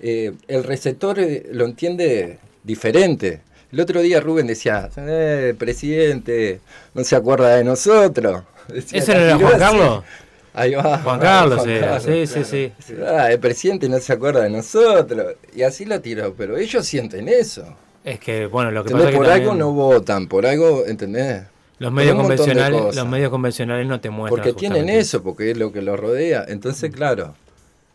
eh, 0.00 0.32
el 0.48 0.64
receptor 0.64 1.18
eh, 1.18 1.46
lo 1.52 1.64
entiende 1.64 2.38
diferente. 2.62 3.40
El 3.72 3.80
otro 3.80 4.00
día 4.02 4.20
Rubén 4.20 4.46
decía, 4.46 4.88
eh, 4.96 5.54
presidente 5.58 6.60
no 6.94 7.04
se 7.04 7.16
acuerda 7.16 7.56
de 7.56 7.64
nosotros. 7.64 8.42
Decía, 8.68 8.98
¿Ese 8.98 9.14
la 9.14 9.20
no 9.20 9.24
era 9.24 9.38
Juan. 9.38 9.58
Carlos? 9.58 10.04
Ahí 10.54 10.74
va. 10.74 10.98
Juan 10.98 11.20
Carlos 11.20 11.58
Juan 11.60 11.70
era, 11.70 11.86
Carlos, 11.98 12.26
sí, 12.26 12.34
claro. 12.34 12.44
sí, 12.44 12.72
sí. 12.78 12.94
Ah, 13.06 13.30
el 13.32 13.40
presidente 13.40 13.88
no 13.88 13.98
se 13.98 14.12
acuerda 14.12 14.42
de 14.42 14.50
nosotros. 14.50 15.34
Y 15.54 15.62
así 15.62 15.84
la 15.84 16.00
tiró, 16.00 16.34
pero 16.34 16.56
ellos 16.56 16.86
sienten 16.86 17.28
eso. 17.28 17.76
Es 18.04 18.20
que, 18.20 18.46
bueno, 18.46 18.70
lo 18.70 18.84
que 18.84 18.90
pasa 18.90 19.08
¿Entendés? 19.08 19.08
es 19.08 19.12
que 19.12 19.16
Por 19.16 19.26
también 19.26 19.48
algo 19.48 19.54
no 19.54 19.72
votan, 19.72 20.28
por 20.28 20.46
algo, 20.46 20.84
¿entendés? 20.86 21.44
Los 21.78 21.92
medios 21.92 22.14
convencionales, 22.16 22.80
los 22.96 23.06
medios 23.08 23.30
convencionales 23.30 23.86
no 23.86 24.00
te 24.00 24.10
muestran 24.10 24.42
Porque 24.44 24.58
tienen 24.58 24.88
eso, 25.00 25.22
porque 25.22 25.50
es 25.50 25.56
lo 25.58 25.72
que 25.72 25.82
los 25.82 25.98
rodea. 25.98 26.44
Entonces, 26.48 26.90
claro, 26.92 27.34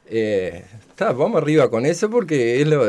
eh, 0.07 0.65
está, 0.89 1.11
vamos 1.13 1.41
arriba 1.41 1.69
con 1.69 1.85
eso 1.85 2.09
porque 2.09 2.61
es 2.61 2.67
lo, 2.67 2.83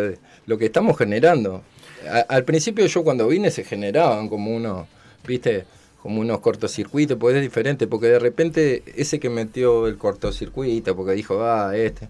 lo 0.46 0.58
que 0.58 0.66
estamos 0.66 0.96
generando. 0.98 1.62
A- 2.10 2.26
al 2.34 2.44
principio 2.44 2.86
yo 2.86 3.04
cuando 3.04 3.28
vine 3.28 3.50
se 3.50 3.64
generaban 3.64 4.28
como 4.28 4.54
unos, 4.54 4.86
viste, 5.26 5.64
como 6.02 6.20
unos 6.20 6.40
cortocircuitos, 6.40 7.18
pues 7.18 7.36
es 7.36 7.42
diferente, 7.42 7.86
porque 7.86 8.06
de 8.08 8.18
repente 8.18 8.82
ese 8.96 9.20
que 9.20 9.28
metió 9.30 9.86
el 9.86 9.96
cortocircuito, 9.98 10.96
porque 10.96 11.12
dijo, 11.12 11.42
ah, 11.44 11.76
este, 11.76 12.08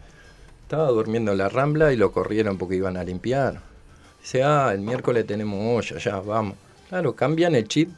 estaba 0.63 0.89
durmiendo 0.89 1.33
en 1.33 1.39
la 1.39 1.49
rambla 1.49 1.93
y 1.93 1.97
lo 1.97 2.13
corrieron 2.13 2.57
porque 2.57 2.77
iban 2.77 2.97
a 2.97 3.05
limpiar. 3.05 3.61
Dice, 4.23 4.43
ah, 4.45 4.71
el 4.73 4.81
miércoles 4.81 5.27
tenemos 5.27 5.59
olla, 5.85 5.99
ya, 5.99 6.21
vamos. 6.21 6.55
Claro, 6.89 7.15
cambian 7.15 7.55
el 7.55 7.67
chip. 7.67 7.91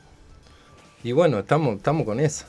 Y 1.02 1.12
bueno, 1.12 1.40
estamos, 1.40 1.76
estamos 1.76 2.04
con 2.04 2.20
eso. 2.20 2.44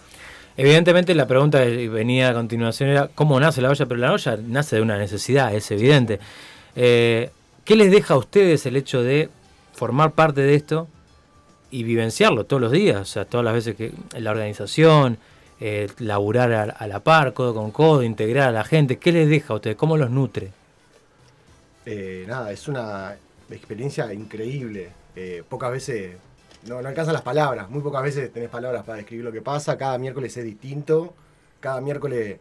Evidentemente 0.55 1.15
la 1.15 1.25
pregunta 1.25 1.63
que 1.63 1.89
venía 1.89 2.29
a 2.29 2.33
continuación 2.33 2.89
era 2.89 3.09
cómo 3.13 3.39
nace 3.39 3.61
la 3.61 3.69
olla, 3.69 3.85
pero 3.85 3.99
la 3.99 4.13
olla 4.13 4.37
nace 4.37 4.75
de 4.75 4.81
una 4.81 4.97
necesidad, 4.97 5.53
es 5.53 5.69
evidente. 5.71 6.19
Eh, 6.75 7.31
¿Qué 7.65 7.75
les 7.75 7.91
deja 7.91 8.13
a 8.13 8.17
ustedes 8.17 8.65
el 8.65 8.75
hecho 8.75 9.01
de 9.01 9.29
formar 9.73 10.11
parte 10.11 10.41
de 10.41 10.53
esto 10.53 10.87
y 11.71 11.83
vivenciarlo 11.83 12.45
todos 12.45 12.61
los 12.61 12.71
días? 12.71 13.01
O 13.01 13.05
sea, 13.05 13.25
todas 13.25 13.43
las 13.43 13.53
veces 13.53 13.75
que 13.75 13.91
la 14.19 14.31
organización, 14.31 15.17
eh, 15.59 15.89
laburar 15.99 16.51
a, 16.53 16.63
a 16.63 16.87
la 16.87 16.99
par, 16.99 17.33
codo 17.33 17.53
con 17.55 17.71
codo, 17.71 18.03
integrar 18.03 18.49
a 18.49 18.51
la 18.51 18.63
gente. 18.63 18.97
¿Qué 18.97 19.11
les 19.11 19.29
deja 19.29 19.53
a 19.53 19.55
ustedes? 19.55 19.75
¿Cómo 19.75 19.97
los 19.97 20.11
nutre? 20.11 20.51
Eh, 21.85 22.25
nada, 22.27 22.51
es 22.51 22.67
una 22.67 23.15
experiencia 23.49 24.11
increíble. 24.13 24.89
Eh, 25.15 25.43
pocas 25.47 25.71
veces, 25.71 26.15
no, 26.67 26.81
no 26.81 26.87
alcanzan 26.87 27.13
las 27.13 27.21
palabras, 27.23 27.69
muy 27.69 27.81
pocas 27.81 28.03
veces 28.03 28.31
tenés 28.31 28.49
palabras 28.49 28.83
para 28.83 28.97
describir 28.97 29.25
lo 29.25 29.31
que 29.31 29.41
pasa. 29.41 29.77
Cada 29.77 29.97
miércoles 29.97 30.35
es 30.37 30.43
distinto. 30.43 31.13
Cada 31.59 31.79
miércoles 31.79 32.39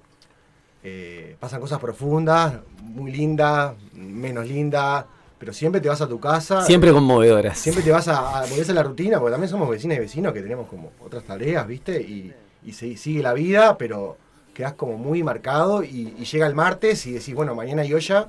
eh, 0.83 1.37
pasan 1.39 1.61
cosas 1.61 1.79
profundas, 1.79 2.55
muy 2.83 3.13
lindas, 3.13 3.75
menos 3.93 4.47
lindas, 4.47 5.05
pero 5.39 5.53
siempre 5.53 5.81
te 5.81 5.89
vas 5.89 6.01
a 6.01 6.09
tu 6.09 6.19
casa. 6.19 6.63
Siempre 6.63 6.93
conmovedoras. 6.93 7.59
Siempre 7.59 7.85
te 7.85 7.91
vas 7.93 8.09
a, 8.09 8.41
a 8.41 8.47
volvés 8.47 8.69
a 8.71 8.73
la 8.73 8.83
rutina, 8.83 9.19
porque 9.21 9.33
también 9.33 9.49
somos 9.49 9.69
vecinas 9.69 9.97
y 9.99 10.01
vecinos 10.01 10.33
que 10.33 10.41
tenemos 10.41 10.69
como 10.69 10.91
otras 11.05 11.23
tareas, 11.23 11.67
¿viste? 11.67 12.01
Y, 12.01 12.33
y 12.65 12.73
se, 12.73 12.97
sigue 12.97 13.23
la 13.23 13.33
vida, 13.33 13.79
pero 13.79 14.17
quedás 14.55 14.75
como 14.75 14.99
muy 14.99 15.23
marcado 15.23 15.83
y, 15.85 16.15
y 16.19 16.25
llega 16.25 16.47
el 16.47 16.55
martes 16.55 17.07
y 17.07 17.13
decís, 17.13 17.35
bueno, 17.35 17.55
mañana 17.55 17.83
hay 17.83 17.95
olla 17.95 18.29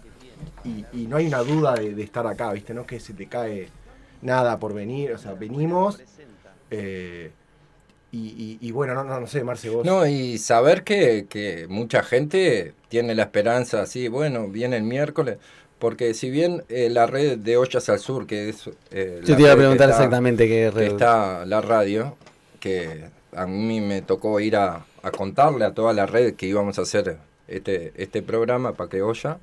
y, 0.63 0.85
y 0.93 1.07
no 1.07 1.17
hay 1.17 1.27
una 1.27 1.39
duda 1.39 1.73
de, 1.73 1.95
de 1.95 2.03
estar 2.03 2.25
acá, 2.27 2.51
¿viste? 2.53 2.73
No 2.73 2.81
es 2.81 2.87
que 2.87 2.99
se 2.99 3.13
te 3.13 3.27
cae 3.27 3.69
nada 4.23 4.59
por 4.59 4.73
venir, 4.73 5.11
o 5.13 5.17
sea, 5.17 5.33
venimos. 5.33 5.99
eh, 6.71 7.31
y, 8.11 8.17
y- 8.17 8.57
y 8.67 8.71
bueno, 8.71 8.93
no, 8.93 9.03
no, 9.03 9.19
no 9.19 9.27
sé, 9.27 9.43
Marce, 9.43 9.69
vos. 9.69 9.85
No, 9.85 10.05
y 10.05 10.37
saber 10.37 10.83
que, 10.83 11.25
que 11.27 11.65
mucha 11.67 12.03
gente 12.03 12.73
tiene 12.89 13.15
la 13.15 13.23
esperanza 13.23 13.81
así, 13.81 14.07
bueno, 14.07 14.47
viene 14.49 14.77
el 14.77 14.83
miércoles, 14.83 15.37
porque 15.79 16.13
si 16.13 16.29
bien 16.29 16.63
eh, 16.69 16.89
la 16.91 17.07
red 17.07 17.39
de 17.39 17.57
Ollas 17.57 17.89
al 17.89 17.99
Sur, 17.99 18.27
que 18.27 18.49
es... 18.49 18.69
eh, 18.91 19.21
Yo 19.23 19.31
la 19.31 19.35
te 19.35 19.41
iba 19.41 19.51
a 19.51 19.55
red 19.55 19.55
que 19.55 19.57
preguntar 19.57 19.89
está- 19.89 20.01
exactamente 20.03 20.43
qué 20.47 20.53
que 20.53 20.71
red. 20.71 20.87
está 20.91 21.45
la 21.45 21.61
radio, 21.61 22.15
que 22.59 23.05
a 23.35 23.47
mí 23.47 23.81
me 23.81 24.01
tocó 24.03 24.39
ir 24.39 24.55
a, 24.57 24.85
a 25.01 25.11
contarle 25.11 25.65
a 25.65 25.73
toda 25.73 25.91
la 25.93 26.05
red 26.05 26.35
que 26.35 26.45
íbamos 26.45 26.77
a 26.77 26.83
hacer 26.83 27.17
este, 27.47 27.93
este 27.97 28.21
programa 28.21 28.73
para 28.73 28.89
que 28.91 29.01
oya, 29.01 29.39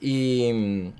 y, 0.00 0.90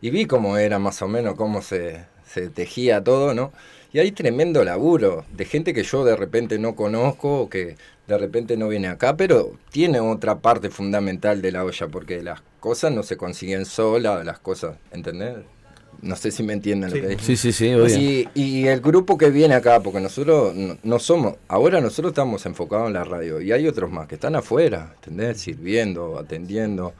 y 0.00 0.10
vi 0.10 0.24
cómo 0.26 0.56
era 0.56 0.78
más 0.78 1.02
o 1.02 1.08
menos, 1.08 1.34
cómo 1.34 1.60
se, 1.62 2.06
se 2.32 2.48
tejía 2.48 3.02
todo, 3.02 3.34
¿no? 3.34 3.52
Y 3.92 3.98
hay 3.98 4.12
tremendo 4.12 4.62
laburo 4.62 5.24
de 5.32 5.44
gente 5.44 5.74
que 5.74 5.82
yo 5.82 6.04
de 6.04 6.14
repente 6.14 6.58
no 6.58 6.76
conozco, 6.76 7.40
o 7.42 7.50
que 7.50 7.76
de 8.06 8.18
repente 8.18 8.56
no 8.56 8.68
viene 8.68 8.88
acá, 8.88 9.16
pero 9.16 9.52
tiene 9.70 9.98
otra 10.00 10.38
parte 10.38 10.70
fundamental 10.70 11.42
de 11.42 11.52
la 11.52 11.64
olla, 11.64 11.88
porque 11.88 12.22
las 12.22 12.40
cosas 12.60 12.92
no 12.92 13.02
se 13.02 13.16
consiguen 13.16 13.64
solas, 13.64 14.24
las 14.24 14.38
cosas, 14.38 14.76
¿entendés? 14.92 15.36
No 16.02 16.16
sé 16.16 16.30
si 16.30 16.42
me 16.42 16.52
entienden 16.54 16.90
Sí. 16.90 16.96
lo 16.96 17.02
que 17.02 17.08
digo. 17.08 17.20
Sí, 17.22 17.36
sí. 17.36 18.28
Y, 18.34 18.40
y 18.40 18.68
el 18.68 18.80
grupo 18.80 19.18
que 19.18 19.30
viene 19.30 19.54
acá, 19.54 19.80
porque 19.80 20.00
nosotros 20.00 20.54
no, 20.54 20.78
no 20.82 20.98
somos, 20.98 21.34
ahora 21.48 21.80
nosotros 21.80 22.12
estamos 22.12 22.46
enfocados 22.46 22.86
en 22.86 22.94
la 22.94 23.04
radio 23.04 23.40
y 23.40 23.52
hay 23.52 23.66
otros 23.66 23.90
más 23.90 24.06
que 24.06 24.14
están 24.14 24.34
afuera, 24.36 24.92
¿entendés? 24.94 25.40
Sirviendo, 25.40 26.18
atendiendo, 26.18 26.94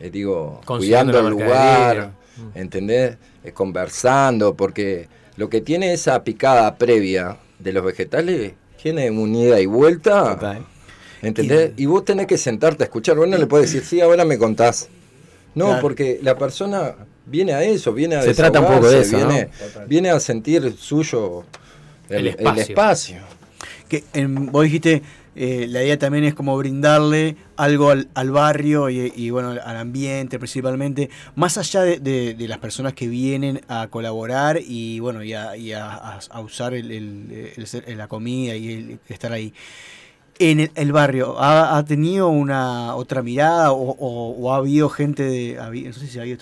eh, 0.00 0.10
digo, 0.10 0.60
cuidando 0.64 1.18
el 1.18 1.28
lugar, 1.28 2.12
¿entendés? 2.54 3.16
Eh, 3.46 3.52
conversando, 3.52 4.54
porque 4.56 5.08
lo 5.36 5.48
que 5.48 5.60
tiene 5.60 5.92
esa 5.92 6.24
picada 6.24 6.76
previa 6.76 7.36
de 7.60 7.72
los 7.72 7.84
vegetales 7.84 8.52
tiene 8.82 9.08
un 9.10 9.34
ida 9.36 9.60
y 9.60 9.66
vuelta, 9.66 10.34
Total. 10.34 10.66
¿entendés? 11.22 11.70
Y 11.76 11.86
vos 11.86 12.04
tenés 12.04 12.26
que 12.26 12.38
sentarte 12.38 12.82
a 12.82 12.86
escuchar, 12.86 13.16
vos 13.16 13.28
no 13.28 13.36
le 13.38 13.46
puedes 13.46 13.70
decir, 13.72 13.86
sí, 13.86 14.00
ahora 14.00 14.24
me 14.24 14.36
contás. 14.36 14.88
No, 15.54 15.66
Claro. 15.66 15.80
porque 15.80 16.18
la 16.22 16.36
persona 16.36 16.94
viene 17.24 17.52
a 17.54 17.62
eso, 17.62 17.92
viene 17.92 18.16
a 18.16 18.22
Se 18.22 18.34
trata 18.34 18.60
un 18.60 18.66
poco 18.66 18.88
de 18.90 19.00
eso, 19.00 19.16
viene, 19.16 19.48
viene 19.86 20.10
a 20.10 20.18
sentir 20.20 20.74
suyo 20.76 21.44
el, 22.08 22.26
El 22.28 22.36
el 22.46 22.58
espacio. 22.58 23.18
Que 23.88 24.04
en- 24.14 24.46
vos 24.52 24.64
dijiste, 24.64 25.02
eh, 25.36 25.66
la 25.68 25.82
idea 25.82 25.98
también 25.98 26.24
es 26.24 26.34
como 26.34 26.56
brindarle 26.56 27.36
algo 27.56 27.90
al, 27.90 28.30
barrio 28.30 28.88
y, 28.90 29.30
bueno, 29.30 29.50
al 29.50 29.76
ambiente 29.76 30.38
principalmente, 30.38 31.10
más 31.34 31.58
allá 31.58 31.82
de, 31.82 32.34
las 32.48 32.58
personas 32.58 32.94
que 32.94 33.06
vienen 33.06 33.60
a 33.68 33.88
colaborar 33.88 34.58
y 34.66 34.98
bueno, 35.00 35.22
y 35.22 35.34
a, 35.34 35.56
y 35.56 35.72
a- 35.72 36.18
usar 36.42 36.74
el- 36.74 36.90
el- 36.90 37.52
el 37.86 37.98
la 37.98 38.08
comida 38.08 38.56
y 38.56 38.98
estar 39.08 39.32
ahí. 39.32 39.52
En 40.38 40.60
el, 40.60 40.70
el 40.74 40.92
barrio, 40.92 41.38
¿ha, 41.38 41.78
ha 41.78 41.84
tenido 41.86 42.28
una 42.28 42.94
otra 42.94 43.22
mirada 43.22 43.72
o, 43.72 43.90
o- 43.92 44.32
o 44.38 44.52
ha 44.52 44.56
habido 44.56 44.90
gente 44.90 45.22
de... 45.22 45.58
habi- 45.58 45.86
no 45.86 45.92
sé 45.94 46.06
si 46.08 46.18
ha 46.18 46.22
habido. 46.22 46.38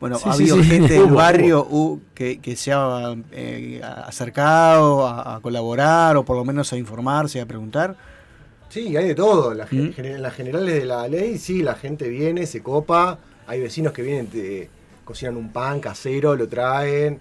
Bueno, 0.00 0.16
Sí, 0.18 0.28
ha 0.28 0.32
habido 0.32 0.56
sí. 0.56 0.62
gente 0.64 0.94
del 0.94 1.10
barrio 1.12 1.66
uh, 1.68 2.00
que, 2.14 2.38
que 2.40 2.56
se 2.56 2.72
ha 2.72 3.14
eh, 3.32 3.82
acercado 3.84 5.06
a, 5.06 5.36
a 5.36 5.40
colaborar 5.40 6.16
o 6.16 6.24
por 6.24 6.36
lo 6.36 6.44
menos 6.46 6.72
a 6.72 6.78
informarse, 6.78 7.40
a 7.40 7.46
preguntar. 7.46 7.96
Sí, 8.70 8.96
hay 8.96 9.08
de 9.08 9.14
todo. 9.14 9.52
La 9.52 9.66
gen- 9.66 9.88
¿Mm? 9.88 9.92
gener- 9.92 10.18
las 10.20 10.32
generales 10.34 10.74
de 10.74 10.84
la 10.86 11.06
ley, 11.06 11.36
sí, 11.38 11.62
la 11.62 11.74
gente 11.74 12.08
viene, 12.08 12.46
se 12.46 12.62
copa. 12.62 13.18
Hay 13.46 13.60
vecinos 13.60 13.92
que 13.92 14.00
vienen, 14.00 14.28
te 14.28 14.70
cocinan 15.04 15.36
un 15.36 15.52
pan 15.52 15.80
casero, 15.80 16.34
lo 16.34 16.48
traen. 16.48 17.20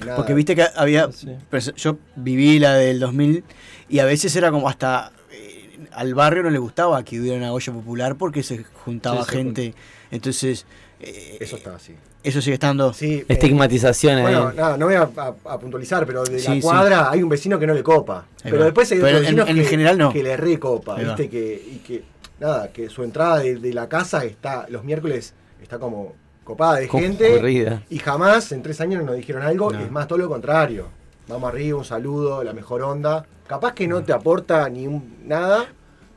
Nada. 0.00 0.16
Porque 0.16 0.34
viste 0.34 0.54
que 0.54 0.66
había. 0.74 1.10
Sí. 1.12 1.28
yo 1.76 1.98
viví 2.16 2.58
la 2.58 2.74
del 2.74 3.00
2000 3.00 3.44
y 3.88 3.98
a 4.00 4.04
veces 4.04 4.34
era 4.36 4.50
como 4.50 4.68
hasta. 4.68 5.12
eh, 5.30 5.78
al 5.92 6.14
barrio 6.14 6.42
no 6.42 6.50
le 6.50 6.58
gustaba 6.58 7.02
que 7.04 7.20
hubiera 7.20 7.36
una 7.38 7.52
olla 7.52 7.72
popular 7.72 8.16
porque 8.16 8.42
se 8.42 8.64
juntaba 8.84 9.24
Sí, 9.24 9.30
se 9.30 9.36
gente. 9.36 9.74
Entonces. 10.10 10.66
eh, 11.00 11.38
Eso 11.40 11.56
está 11.56 11.74
así. 11.76 11.94
eso 12.22 12.40
sigue 12.40 12.54
estando. 12.54 12.92
Sí, 12.92 13.16
eh, 13.16 13.24
Estigmatización 13.28 14.16
ahí. 14.16 14.22
Bueno, 14.22 14.52
nada, 14.52 14.76
no 14.78 14.86
voy 14.86 14.94
a, 14.94 15.02
a- 15.16 15.34
a 15.52 15.58
puntualizar, 15.58 16.06
pero 16.06 16.24
de 16.24 16.38
Sí, 16.38 16.48
la 16.48 16.54
sí. 16.54 16.60
cuadra 16.60 17.10
hay 17.10 17.22
un 17.22 17.28
vecino 17.28 17.58
que 17.58 17.66
no 17.66 17.74
le 17.74 17.82
copa. 17.82 18.26
Ahí 18.42 18.50
pero 18.50 18.58
va. 18.60 18.64
después 18.66 18.90
hay 18.92 18.98
Pero 18.98 19.18
otros 19.18 19.20
en- 19.30 19.36
vecinos 19.36 19.48
en 19.50 19.56
que, 19.56 19.64
general 19.70 19.98
no. 19.98 20.12
que 20.12 20.22
le 20.22 20.36
recopa. 20.36 20.94
¿viste? 20.96 21.28
Que, 21.28 21.54
y 21.54 21.76
que, 21.86 22.02
nada, 22.40 22.72
que 22.72 22.88
su 22.88 23.02
entrada 23.04 23.38
de, 23.38 23.56
de 23.56 23.72
la 23.74 23.88
casa 23.88 24.24
está, 24.24 24.66
los 24.70 24.84
miércoles 24.84 25.34
está 25.62 25.78
como 25.78 26.14
copada 26.46 26.76
de 26.76 26.88
gente. 26.88 27.82
Y 27.90 27.98
jamás 27.98 28.50
en 28.52 28.62
tres 28.62 28.80
años 28.80 29.04
nos 29.04 29.16
dijeron 29.16 29.42
algo, 29.42 29.70
No. 29.70 29.80
es 29.80 29.90
más, 29.90 30.08
todo 30.08 30.18
lo 30.18 30.28
contrario. 30.30 30.86
Vamos 31.28 31.52
arriba, 31.52 31.76
un 31.78 31.84
saludo, 31.84 32.42
la 32.42 32.54
mejor 32.54 32.80
onda. 32.82 33.26
Capaz 33.46 33.74
que 33.74 33.86
no 33.86 34.02
te 34.02 34.12
aporta 34.14 34.66
ni 34.70 34.86
un, 34.86 35.16
nada, 35.26 35.66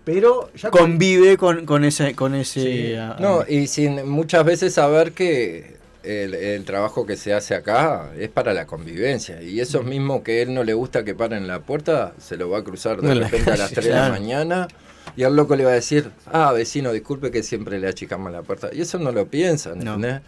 pero 0.05 0.50
ya 0.55 0.69
con- 0.69 0.81
Convive 0.81 1.36
con, 1.38 1.65
con 1.65 1.83
ese. 1.83 2.15
Con 2.15 2.33
ese 2.36 2.62
Sí. 2.62 2.95
No, 3.19 3.43
y 3.48 3.67
sin 3.67 4.07
muchas 4.09 4.45
veces 4.45 4.74
saber 4.75 5.12
que 5.12 5.77
el, 6.03 6.33
el 6.33 6.63
trabajo 6.63 7.05
que 7.05 7.17
se 7.17 7.33
hace 7.33 7.53
acá 7.55 8.12
es 8.17 8.29
para 8.29 8.53
la 8.53 8.65
convivencia. 8.65 9.41
Y 9.41 9.59
esos 9.59 9.83
mismos 9.83 10.21
que 10.21 10.41
él 10.43 10.53
no 10.53 10.63
le 10.63 10.74
gusta 10.74 11.03
que 11.03 11.13
paren 11.15 11.39
en 11.39 11.48
la 11.48 11.59
puerta, 11.59 12.13
se 12.19 12.38
lo 12.38 12.50
va 12.50 12.59
a 12.59 12.63
cruzar 12.63 13.01
de 13.01 13.15
la 13.15 13.25
repente 13.27 13.51
a 13.51 13.57
las 13.57 13.69
calle, 13.69 13.75
3 13.81 13.86
de 13.86 13.91
la 13.93 14.09
mañana. 14.09 14.67
Y 15.16 15.24
al 15.24 15.36
loco 15.36 15.56
le 15.56 15.66
va 15.66 15.72
a 15.72 15.75
decir, 15.75 16.12
ah, 16.32 16.51
vecino, 16.54 16.92
disculpe 16.92 17.32
que 17.32 17.44
siempre 17.44 17.80
le 17.80 17.88
achicamos 17.88 18.32
la 18.32 18.42
puerta. 18.42 18.70
Y 18.74 18.82
eso 18.82 18.98
no 19.00 19.12
lo 19.12 19.28
piensan, 19.28 19.80
No. 19.80 19.96
¿entendés? 19.96 20.22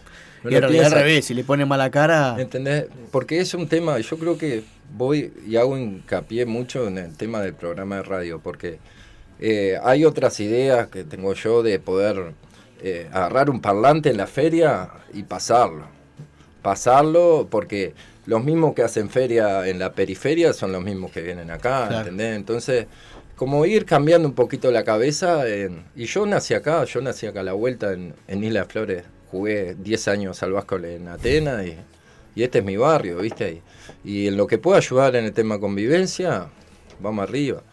No 0.44 0.50
y 0.50 0.54
lo 0.54 0.58
en 0.58 0.62
realidad 0.64 0.86
al 0.88 0.92
revés, 0.94 1.26
si 1.26 1.34
le 1.36 1.44
pone 1.44 1.66
mala 1.66 1.92
cara. 1.92 2.36
¿Entendés? 2.40 2.86
Porque 3.12 3.40
es 3.40 3.54
un 3.54 3.68
tema, 3.68 4.00
yo 4.00 4.18
creo 4.18 4.38
que 4.38 4.64
voy 4.98 5.32
y 5.48 5.56
hago 5.56 5.78
hincapié 5.78 6.46
mucho 6.46 6.88
en 6.88 6.98
el 6.98 7.16
tema 7.16 7.42
del 7.42 7.54
programa 7.54 7.98
de 7.98 8.04
radio, 8.04 8.40
porque 8.40 8.80
eh, 9.40 9.78
hay 9.84 10.04
otras 10.04 10.40
ideas 10.40 10.88
que 10.88 11.04
tengo 11.04 11.34
yo 11.36 11.62
de 11.62 11.78
poder 11.80 12.34
eh, 12.82 13.08
agarrar 13.14 13.50
un 13.52 13.62
parlante 13.62 14.10
en 14.10 14.18
la 14.18 14.26
feria 14.28 14.90
y 15.14 15.22
pasarlo. 15.24 15.86
Pasarlo 16.62 17.48
porque 17.50 17.94
los 18.26 18.44
mismos 18.44 18.74
que 18.76 18.84
hacen 18.84 19.10
feria 19.10 19.68
en 19.68 19.80
la 19.80 19.94
periferia 19.94 20.54
son 20.54 20.72
los 20.72 20.84
mismos 20.84 21.12
que 21.12 21.22
vienen 21.22 21.50
acá, 21.50 21.88
Claro. 21.88 21.98
¿entendés? 22.00 22.36
Entonces, 22.36 22.86
como 23.42 23.66
ir 23.66 23.86
cambiando 23.86 24.28
un 24.28 24.36
poquito 24.36 24.70
la 24.70 24.84
cabeza. 24.84 25.48
en- 25.50 25.84
y 25.96 26.06
yo 26.06 26.28
nací 26.28 26.54
acá, 26.54 26.84
yo 26.84 27.02
nací 27.02 27.26
acá 27.26 27.40
a 27.40 27.44
la 27.44 27.54
vuelta 27.54 27.92
en, 27.92 28.14
en 28.28 28.44
Isla 28.44 28.66
Flores. 28.66 29.04
Jugué 29.32 29.76
10 29.80 30.08
años 30.10 30.44
al 30.44 30.52
básquetbol 30.52 30.86
en 30.86 31.08
Atenas 31.08 31.66
y, 31.66 31.76
y 32.36 32.44
este 32.44 32.60
es 32.60 32.64
mi 32.66 32.78
barrio, 32.78 33.18
¿viste? 33.18 33.64
Y, 34.06 34.12
y 34.12 34.28
en 34.28 34.38
lo 34.38 34.46
que 34.46 34.60
pueda 34.60 34.78
ayudar 34.78 35.16
en 35.16 35.26
el 35.26 35.34
tema 35.34 35.60
convivencia, 35.60 36.50
vamos 37.00 37.24
arriba. 37.24 37.64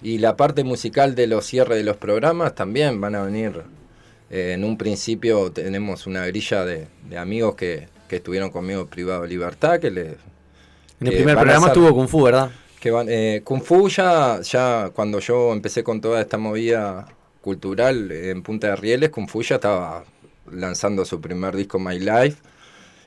Y 0.00 0.16
la 0.16 0.38
parte 0.38 0.64
musical 0.64 1.14
de 1.14 1.26
los 1.26 1.44
cierres 1.44 1.76
de 1.76 1.84
los 1.84 1.98
programas 1.98 2.54
también 2.54 2.98
van 2.98 3.14
a 3.14 3.22
venir. 3.24 3.60
eh, 4.30 4.52
en 4.54 4.64
un 4.64 4.78
principio 4.78 5.52
tenemos 5.52 6.06
una 6.06 6.24
grilla 6.28 6.64
de, 6.64 6.86
de 7.10 7.18
amigos 7.18 7.56
que, 7.56 7.88
que 8.08 8.16
estuvieron 8.16 8.48
conmigo 8.48 8.86
privado 8.86 9.20
de 9.20 9.28
libertad, 9.28 9.80
que 9.80 9.90
le, 9.90 10.02
En 10.02 11.06
el 11.08 11.10
que 11.10 11.16
primer 11.16 11.34
programa 11.36 11.66
estuvo 11.66 11.94
Kung 11.94 12.08
Fu, 12.08 12.22
¿verdad? 12.22 12.50
Que 12.80 12.90
van, 12.90 13.08
eh, 13.10 13.42
Kung 13.44 13.62
Fu 13.62 13.88
ya, 13.88 14.40
ya 14.40 14.90
cuando 14.94 15.20
yo 15.20 15.52
empecé 15.52 15.84
con 15.84 16.00
toda 16.00 16.20
esta 16.20 16.38
movida 16.38 17.06
cultural 17.42 18.10
en 18.10 18.42
Punta 18.42 18.68
de 18.68 18.76
Rieles, 18.76 19.10
Kung 19.10 19.28
Fu 19.28 19.42
ya 19.42 19.56
estaba 19.56 20.04
lanzando 20.50 21.04
su 21.04 21.20
primer 21.20 21.54
disco 21.54 21.78
My 21.78 21.98
Life 21.98 22.38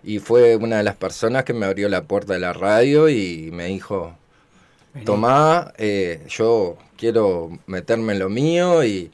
y 0.03 0.19
fue 0.19 0.55
una 0.57 0.77
de 0.77 0.83
las 0.83 0.95
personas 0.95 1.43
que 1.43 1.53
me 1.53 1.65
abrió 1.65 1.89
la 1.89 2.03
puerta 2.03 2.33
de 2.33 2.39
la 2.39 2.53
radio 2.53 3.09
y 3.09 3.49
me 3.51 3.65
dijo, 3.67 4.15
tomá, 5.05 5.73
eh, 5.77 6.21
yo 6.29 6.77
quiero 6.97 7.57
meterme 7.65 8.13
en 8.13 8.19
lo 8.19 8.29
mío 8.29 8.83
y, 8.83 9.11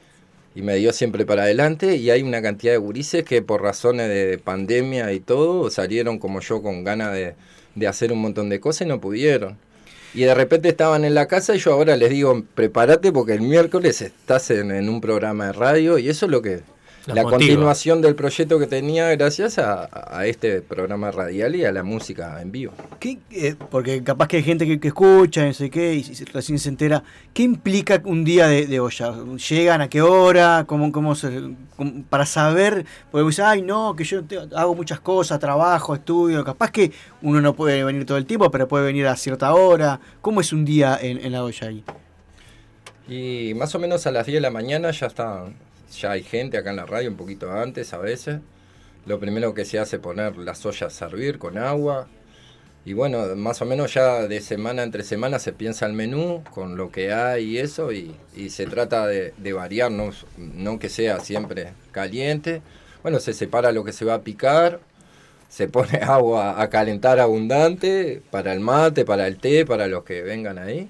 y 0.56 0.62
me 0.62 0.76
dio 0.76 0.92
siempre 0.92 1.26
para 1.26 1.44
adelante 1.44 1.96
y 1.96 2.10
hay 2.10 2.22
una 2.22 2.42
cantidad 2.42 2.74
de 2.74 2.80
gurises 2.80 3.24
que 3.24 3.42
por 3.42 3.62
razones 3.62 4.10
de 4.10 4.38
pandemia 4.38 5.14
y 5.14 5.22
todo 5.22 5.70
salieron 5.70 6.20
como 6.20 6.42
yo 6.42 6.62
con 6.62 6.84
ganas 6.84 7.14
de, 7.14 7.36
de 7.76 7.88
hacer 7.88 8.12
un 8.12 8.22
montón 8.22 8.50
de 8.50 8.60
cosas 8.60 8.82
y 8.88 8.90
no 8.90 9.00
pudieron. 9.00 9.58
Y 10.14 10.22
de 10.22 10.34
repente 10.34 10.70
estaban 10.70 11.06
en 11.06 11.14
la 11.14 11.28
casa 11.28 11.56
y 11.56 11.60
yo 11.60 11.74
ahora 11.74 11.96
les 11.96 12.10
digo, 12.10 12.44
prepárate 12.56 13.12
porque 13.12 13.34
el 13.34 13.42
miércoles 13.42 14.02
estás 14.02 14.50
en, 14.50 14.72
en 14.72 14.90
un 14.90 15.02
programa 15.02 15.48
de 15.48 15.54
radio 15.54 15.98
y 15.98 16.10
eso 16.10 16.26
es 16.26 16.32
lo 16.32 16.42
que, 16.42 16.62
Los 17.10 17.16
la 17.18 17.24
motiva. 17.24 17.40
continuación 17.40 18.02
del 18.02 18.16
proyecto 18.16 18.58
que 18.60 18.68
tenía 18.68 19.10
gracias 19.16 19.60
a, 19.60 19.90
a 20.18 20.26
este 20.26 20.62
programa 20.62 21.12
radial 21.12 21.56
y 21.56 21.66
a 21.66 21.72
la 21.72 21.84
música 21.84 22.42
en 22.42 22.52
vivo. 22.52 22.74
¿Qué, 23.00 23.20
eh, 23.32 23.56
porque 23.70 24.02
capaz 24.04 24.28
que 24.28 24.38
hay 24.38 24.44
gente 24.44 24.66
que, 24.66 24.80
que 24.80 24.88
escucha, 24.88 25.46
no 25.46 25.54
sé 25.54 25.70
qué, 25.70 25.96
y 25.96 26.04
si- 26.04 26.24
recién 26.26 26.58
se 26.60 26.70
entera. 26.70 27.04
¿Qué 27.34 27.44
implica 27.44 28.02
un 28.06 28.24
día 28.24 28.48
de, 28.48 28.68
de 28.68 28.80
olla? 28.80 29.14
¿Llegan 29.50 29.82
a 29.82 29.90
qué 29.90 30.02
hora? 30.02 30.64
¿Cómo, 30.68 30.92
cómo 30.92 31.16
se, 31.16 31.30
cómo- 31.76 32.04
para 32.10 32.26
saber, 32.26 32.86
porque 33.12 33.24
vos 33.24 33.32
dices, 33.32 33.46
ay, 33.46 33.62
no, 33.62 33.96
que 33.96 34.04
yo 34.06 34.24
te- 34.24 34.38
hago 34.56 34.76
muchas 34.76 35.00
cosas, 35.02 35.40
trabajo, 35.40 35.96
estudio. 35.96 36.44
Capaz 36.46 36.72
que 36.72 36.92
uno 37.22 37.42
no 37.42 37.54
puede 37.56 37.84
venir 37.84 38.06
todo 38.06 38.18
el 38.18 38.26
tiempo, 38.26 38.50
pero 38.52 38.68
puede 38.68 38.86
venir 38.86 39.08
a 39.08 39.16
cierta 39.16 39.54
hora. 39.54 40.00
¿Cómo 40.22 40.42
es 40.42 40.54
un 40.54 40.64
día 40.66 40.98
en, 41.02 41.18
en 41.18 41.32
la 41.32 41.44
olla 41.44 41.68
ahí? 41.68 41.84
Y 43.08 43.54
más 43.56 43.74
o 43.74 43.80
menos 43.80 44.06
a 44.06 44.12
las 44.12 44.26
10 44.28 44.36
de 44.38 44.42
la 44.42 44.52
mañana 44.52 44.92
ya 44.92 45.08
está, 45.08 45.46
ya 45.98 46.12
hay 46.12 46.24
gente 46.24 46.58
acá 46.58 46.70
en 46.72 46.78
la 46.78 46.86
radio, 46.86 47.10
un 47.10 47.18
poquito 47.18 47.52
antes 47.52 47.94
a 47.94 47.98
veces. 47.98 48.40
Lo 49.06 49.20
primero 49.20 49.54
que 49.54 49.66
se 49.66 49.80
hace 49.80 49.98
es 49.98 50.02
poner 50.02 50.38
las 50.38 50.66
ollas 50.66 51.02
a 51.02 51.06
hervir 51.06 51.40
con 51.40 51.58
agua. 51.58 52.08
Y 52.86 52.94
bueno, 52.94 53.36
más 53.36 53.62
o 53.62 53.66
menos 53.66 53.94
ya 53.94 54.28
de 54.28 54.42
semana 54.42 54.84
entre 54.84 55.04
semana 55.04 55.40
se 55.40 55.54
piensa 55.54 55.86
el 55.86 55.94
menú 55.94 56.44
con 56.52 56.78
lo 56.78 56.92
que 56.92 57.14
hay 57.14 57.46
y 57.46 57.58
eso. 57.58 57.92
Y, 57.92 58.16
y 58.36 58.50
se 58.50 58.66
trata 58.68 59.08
de, 59.08 59.34
de 59.38 59.54
variar, 59.54 59.92
no, 59.92 60.12
no 60.38 60.80
que 60.80 60.90
sea 60.90 61.20
siempre 61.20 61.74
caliente. 61.92 62.62
Bueno, 63.02 63.20
se 63.20 63.34
separa 63.34 63.72
lo 63.72 63.84
que 63.84 63.94
se 63.94 64.06
va 64.06 64.16
a 64.16 64.22
picar. 64.22 64.80
Se 65.50 65.68
pone 65.68 65.98
agua 66.04 66.62
a 66.62 66.70
calentar 66.70 67.20
abundante 67.20 68.22
para 68.32 68.54
el 68.54 68.60
mate, 68.60 69.06
para 69.06 69.28
el 69.28 69.38
té, 69.38 69.66
para 69.66 69.88
los 69.88 70.04
que 70.04 70.22
vengan 70.22 70.58
ahí. 70.58 70.90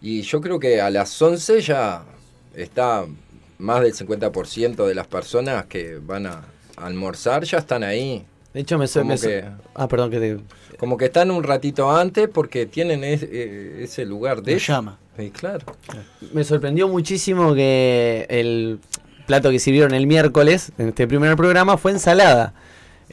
Y 0.00 0.22
yo 0.22 0.40
creo 0.40 0.58
que 0.60 0.80
a 0.80 0.90
las 0.90 1.20
11 1.20 1.60
ya 1.62 2.04
está 2.54 3.06
más 3.58 3.80
del 3.82 3.94
50% 3.94 4.86
de 4.86 4.94
las 4.94 5.06
personas 5.06 5.66
que 5.66 5.98
van 6.04 6.26
a 6.26 6.42
almorzar 6.76 7.44
ya 7.44 7.58
están 7.58 7.82
ahí. 7.84 8.24
De 8.52 8.60
hecho, 8.60 8.78
me, 8.78 8.86
Como 8.88 9.04
me 9.06 9.18
so- 9.18 9.26
que- 9.28 9.44
Ah, 9.74 9.88
perdón, 9.88 10.10
que 10.10 10.18
te... 10.20 10.38
Como 10.78 10.96
que 10.96 11.06
están 11.06 11.30
un 11.30 11.42
ratito 11.42 11.90
antes 11.94 12.28
porque 12.28 12.66
tienen 12.66 13.02
es- 13.04 13.22
eh, 13.22 13.80
ese 13.82 14.04
lugar 14.04 14.42
de 14.42 14.52
ellos. 14.52 14.66
llama. 14.66 14.98
Sí, 15.16 15.30
claro. 15.30 15.64
Me 16.32 16.42
sorprendió 16.44 16.88
muchísimo 16.88 17.54
que 17.54 18.26
el 18.28 18.80
plato 19.26 19.50
que 19.50 19.58
sirvieron 19.58 19.94
el 19.94 20.06
miércoles 20.06 20.72
en 20.78 20.88
este 20.88 21.06
primer 21.06 21.36
programa 21.36 21.76
fue 21.78 21.92
ensalada. 21.92 22.52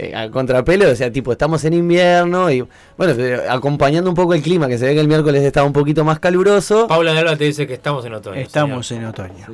Eh, 0.04 0.16
a 0.16 0.32
contrapelo, 0.32 0.90
o 0.90 0.96
sea, 0.96 1.12
tipo, 1.12 1.32
estamos 1.32 1.64
en 1.64 1.74
invierno 1.74 2.50
y, 2.50 2.66
bueno, 2.98 3.14
eh, 3.24 3.40
acompañando 3.48 4.10
un 4.10 4.16
poco 4.16 4.34
el 4.34 4.42
clima, 4.42 4.68
que 4.68 4.80
se 4.80 4.88
ve 4.88 4.96
que 4.96 5.00
el 5.00 5.08
miércoles 5.08 5.44
estaba 5.44 5.68
un 5.68 5.74
poquito 5.74 6.04
más 6.04 6.18
caluroso. 6.20 6.88
Paula 6.88 7.14
de 7.14 7.20
Alba 7.20 7.36
te 7.36 7.44
dice 7.44 7.68
que 7.68 7.76
estamos 7.76 8.04
en 8.06 8.16
otoño. 8.16 8.42
Estamos 8.42 8.88
señor. 8.88 9.04
en 9.04 9.10
otoño. 9.10 9.46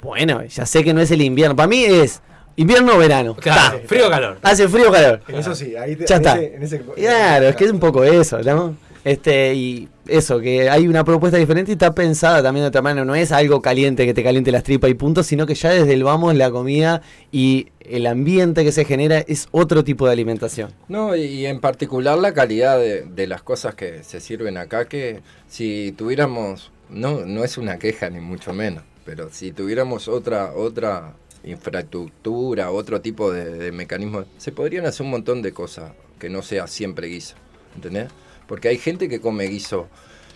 Bueno, 0.00 0.42
ya 0.44 0.64
sé 0.64 0.82
que 0.82 0.94
no 0.94 1.02
es 1.02 1.10
el 1.10 1.20
invierno. 1.20 1.54
Para 1.54 1.66
mí 1.68 1.84
es 1.84 2.22
invierno 2.56 2.94
o 2.94 2.98
verano. 2.98 3.34
Claro, 3.36 3.78
Ta. 3.78 3.86
frío 3.86 4.06
o 4.06 4.10
calor. 4.10 4.38
Hace 4.42 4.68
frío 4.68 4.88
o 4.88 4.92
calor. 4.92 5.20
En 5.28 5.34
eso 5.34 5.54
sí, 5.54 5.76
ahí 5.76 5.94
te- 5.96 6.06
Ya 6.06 6.16
en 6.16 6.22
está. 6.22 6.38
ese- 6.40 6.54
en 6.54 6.62
ese- 6.62 6.80
Claro, 6.96 7.48
es 7.48 7.56
que 7.56 7.64
es 7.66 7.70
un 7.70 7.78
poco 7.80 8.02
eso, 8.02 8.38
¿no? 8.42 8.76
Este, 9.04 9.54
y 9.54 9.88
eso, 10.06 10.40
que 10.40 10.68
hay 10.68 10.86
una 10.86 11.04
propuesta 11.04 11.38
diferente 11.38 11.72
y 11.72 11.74
está 11.74 11.94
pensada 11.94 12.42
también 12.42 12.64
de 12.64 12.68
otra 12.68 12.82
manera. 12.82 13.04
No 13.04 13.14
es 13.14 13.32
algo 13.32 13.62
caliente 13.62 14.04
que 14.04 14.14
te 14.14 14.22
caliente 14.22 14.52
las 14.52 14.62
tripas 14.62 14.90
y 14.90 14.94
punto, 14.94 15.22
sino 15.22 15.46
que 15.46 15.54
ya 15.54 15.70
desde 15.70 15.94
el 15.94 16.04
vamos 16.04 16.34
la 16.34 16.50
comida 16.50 17.02
y 17.32 17.68
el 17.80 18.06
ambiente 18.06 18.64
que 18.64 18.72
se 18.72 18.84
genera 18.84 19.18
es 19.20 19.48
otro 19.52 19.84
tipo 19.84 20.06
de 20.06 20.12
alimentación. 20.12 20.72
No, 20.88 21.16
y, 21.16 21.46
en 21.46 21.60
particular 21.60 22.18
la 22.18 22.34
calidad 22.34 22.78
de, 22.78 23.02
de 23.02 23.26
las 23.26 23.42
cosas 23.42 23.74
que 23.74 24.02
se 24.04 24.20
sirven 24.20 24.56
acá, 24.56 24.86
que 24.86 25.20
si 25.48 25.92
tuviéramos, 25.96 26.70
no, 26.90 27.24
no 27.24 27.44
es 27.44 27.58
una 27.58 27.78
queja 27.78 28.10
ni 28.10 28.20
mucho 28.20 28.52
menos, 28.52 28.84
pero 29.04 29.28
si 29.30 29.52
tuviéramos 29.52 30.08
otra, 30.08 30.52
otra 30.54 31.14
infraestructura, 31.42 32.70
otro 32.70 33.00
tipo 33.00 33.32
de, 33.32 33.50
de 33.50 33.72
mecanismos, 33.72 34.26
se 34.36 34.52
podrían 34.52 34.86
hacer 34.86 35.04
un 35.04 35.10
montón 35.10 35.40
de 35.42 35.52
cosas 35.52 35.92
que 36.18 36.28
no 36.28 36.42
sea 36.42 36.66
siempre 36.66 37.08
guiso, 37.08 37.34
¿entendés? 37.74 38.08
Porque 38.50 38.66
hay 38.66 38.78
gente 38.78 39.08
que 39.08 39.20
come 39.20 39.44
guiso 39.44 39.86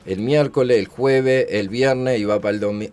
el 0.07 0.21
miércoles, 0.21 0.79
el 0.79 0.87
jueves, 0.87 1.49
el 1.51 1.69
viernes 1.69 2.21
y 2.21 2.25
va 2.25 2.41
para 2.41 2.55
el 2.55 2.61
domingo. 2.61 2.93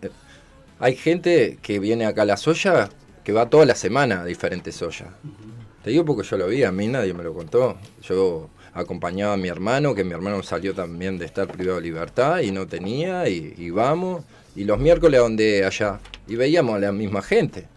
Hay 0.79 0.95
gente 0.95 1.59
que 1.61 1.77
viene 1.77 2.07
acá 2.07 2.23
a 2.23 2.25
la 2.25 2.37
soya 2.37 2.89
que 3.23 3.31
va 3.31 3.47
toda 3.47 3.67
la 3.67 3.75
semana 3.75 4.21
a 4.21 4.25
diferentes 4.25 4.81
ollas. 4.81 5.09
Te 5.83 5.91
digo 5.91 6.05
porque 6.05 6.27
yo 6.27 6.37
lo 6.37 6.47
vi, 6.47 6.63
a 6.63 6.71
mí 6.71 6.87
nadie 6.87 7.13
me 7.13 7.21
lo 7.21 7.35
contó. 7.35 7.77
Yo 8.01 8.49
acompañaba 8.73 9.33
a 9.33 9.37
mi 9.37 9.47
hermano, 9.47 9.93
que 9.93 10.03
mi 10.03 10.13
hermano 10.13 10.41
salió 10.41 10.73
también 10.73 11.19
de 11.19 11.25
estar 11.25 11.47
privado 11.47 11.79
de 11.79 11.83
libertad 11.83 12.39
y 12.39 12.49
no 12.49 12.65
tenía, 12.65 13.29
y, 13.29 13.53
y 13.55 13.69
vamos. 13.69 14.23
Y 14.55 14.63
los 14.63 14.79
miércoles 14.79 15.19
a 15.19 15.21
donde 15.21 15.63
allá. 15.63 15.99
Y 16.27 16.35
veíamos 16.35 16.77
a 16.77 16.79
la 16.79 16.91
misma 16.91 17.21
gente. 17.21 17.67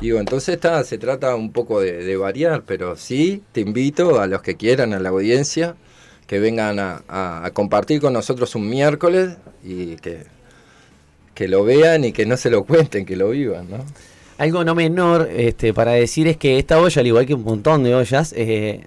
Digo, 0.00 0.18
entonces 0.18 0.54
está, 0.54 0.82
se 0.82 0.96
trata 0.96 1.34
un 1.34 1.52
poco 1.52 1.82
de, 1.82 1.92
de 1.92 2.16
variar, 2.16 2.62
pero 2.66 2.96
sí 2.96 3.42
te 3.52 3.60
invito 3.60 4.18
a 4.18 4.26
los 4.26 4.40
que 4.40 4.56
quieran, 4.56 4.94
a 4.94 4.98
la 4.98 5.10
audiencia, 5.10 5.76
que 6.26 6.38
vengan 6.38 6.78
a, 6.78 7.50
compartir 7.52 8.00
con 8.00 8.12
nosotros 8.12 8.54
un 8.54 8.68
miércoles 8.68 9.36
y 9.62 9.96
que, 9.96 10.24
que 11.34 11.48
lo 11.48 11.64
vean 11.64 12.04
y 12.04 12.12
que 12.12 12.26
no 12.26 12.36
se 12.36 12.50
lo 12.50 12.64
cuenten, 12.64 13.04
que 13.04 13.16
lo 13.16 13.30
vivan, 13.30 13.70
¿no? 13.70 13.84
Algo 14.36 14.64
no 14.64 14.74
menor 14.74 15.28
este, 15.32 15.72
para 15.72 15.92
decir 15.92 16.26
es 16.26 16.36
que 16.36 16.58
esta 16.58 16.80
olla, 16.80 17.00
al 17.00 17.06
igual 17.06 17.26
que 17.26 17.34
un 17.34 17.44
montón 17.44 17.84
de 17.84 17.94
ollas, 17.94 18.32
eh, 18.36 18.86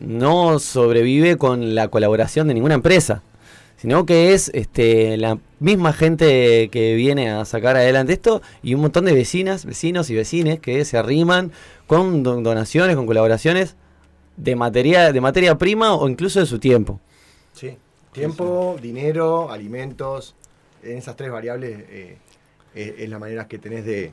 no 0.00 0.58
sobrevive 0.58 1.36
con 1.36 1.74
la 1.74 1.88
colaboración 1.88 2.48
de 2.48 2.54
ninguna 2.54 2.74
empresa, 2.76 3.22
sino 3.76 4.06
que 4.06 4.32
es 4.32 4.50
este, 4.54 5.18
la 5.18 5.38
misma 5.60 5.92
gente 5.92 6.70
que 6.70 6.94
viene 6.94 7.30
a 7.30 7.44
sacar 7.44 7.76
adelante 7.76 8.14
esto 8.14 8.40
y 8.62 8.72
un 8.74 8.80
montón 8.80 9.04
de 9.04 9.12
vecinas, 9.12 9.66
vecinos 9.66 10.08
y 10.08 10.14
vecines 10.14 10.60
que 10.60 10.82
se 10.86 10.96
arriman 10.96 11.52
con 11.86 12.22
don- 12.22 12.42
donaciones, 12.42 12.96
con 12.96 13.06
colaboraciones 13.06 13.76
de 14.36 14.56
materia, 14.56 15.12
de 15.12 15.20
materia 15.20 15.56
prima 15.56 15.94
o 15.94 16.08
incluso 16.08 16.40
de 16.40 16.46
su 16.46 16.58
tiempo. 16.58 17.00
Sí. 17.52 17.76
Tiempo, 18.12 18.76
dinero, 18.80 19.50
alimentos. 19.50 20.34
En 20.82 20.98
esas 20.98 21.16
tres 21.16 21.30
variables 21.30 21.78
eh, 21.90 22.16
eh, 22.74 22.94
es 22.98 23.08
la 23.08 23.18
manera 23.18 23.46
que 23.48 23.58
tenés 23.58 23.84
de, 23.84 24.12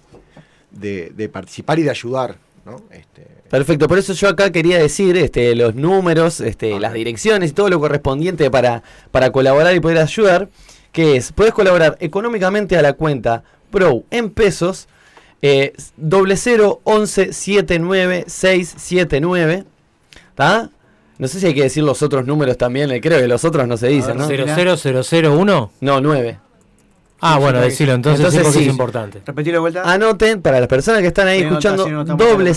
de- 0.72 1.12
de 1.16 1.30
participar 1.30 1.80
y 1.80 1.84
de 1.84 1.90
ayudar. 1.92 2.38
¿no? 2.66 2.82
Este, 2.92 3.28
Perfecto, 3.50 3.88
por 3.90 3.98
eso 3.98 4.14
yo 4.14 4.30
acá 4.30 4.52
quería 4.52 4.78
decir 4.80 5.18
este, 5.18 5.54
los 5.56 5.76
números, 5.76 6.40
este, 6.40 6.80
las 6.80 6.94
direcciones 6.94 7.52
y 7.52 7.54
todo 7.54 7.70
lo 7.70 7.80
correspondiente 7.80 8.50
para, 8.50 8.84
para 9.12 9.32
colaborar 9.34 9.76
y 9.76 9.82
poder 9.82 9.98
ayudar, 9.98 10.50
que 10.94 11.18
es, 11.18 11.34
puedes 11.34 11.54
colaborar 11.54 11.98
económicamente 12.00 12.78
a 12.78 12.82
la 12.82 12.94
cuenta 12.94 13.44
PRO 13.70 14.04
en 14.12 14.30
pesos, 14.30 14.88
eh, 15.42 15.74
doble 15.98 16.38
cero 16.38 16.80
once 16.86 17.34
siete 17.34 17.80
nueve 17.80 18.24
seis 18.28 18.74
siete 18.78 19.20
nueve, 19.20 19.66
¿está? 20.34 20.70
No 21.20 21.28
sé 21.28 21.40
si 21.40 21.46
hay 21.46 21.54
que 21.54 21.62
decir 21.64 21.84
los 21.84 22.02
otros 22.02 22.26
números 22.26 22.58
también, 22.58 22.92
eh, 22.92 23.00
creo 23.00 23.20
que 23.20 23.28
los 23.28 23.46
otros 23.46 23.68
no 23.68 23.78
se 23.78 23.88
dicen, 23.88 24.18
¿no? 24.18 24.28
00001. 24.28 25.72
No, 25.80 26.02
9. 26.02 26.40
Ah, 27.26 27.38
bueno, 27.40 27.62
decilo 27.62 27.94
entonces, 27.94 28.20
Entonces 28.20 28.40
sí, 28.42 28.44
porque 28.46 28.60
sí. 28.60 28.66
es 28.66 28.72
importante. 28.72 29.22
Repetir 29.26 29.54
de 29.54 29.60
vuelta. 29.60 29.84
Anoten, 29.84 30.42
para 30.42 30.60
las 30.60 30.68
personas 30.68 31.02
que 31.02 31.08
están 31.08 31.28
ahí 31.28 31.40
Sí, 31.40 31.46
escuchando, 31.46 31.86
doble 32.18 32.54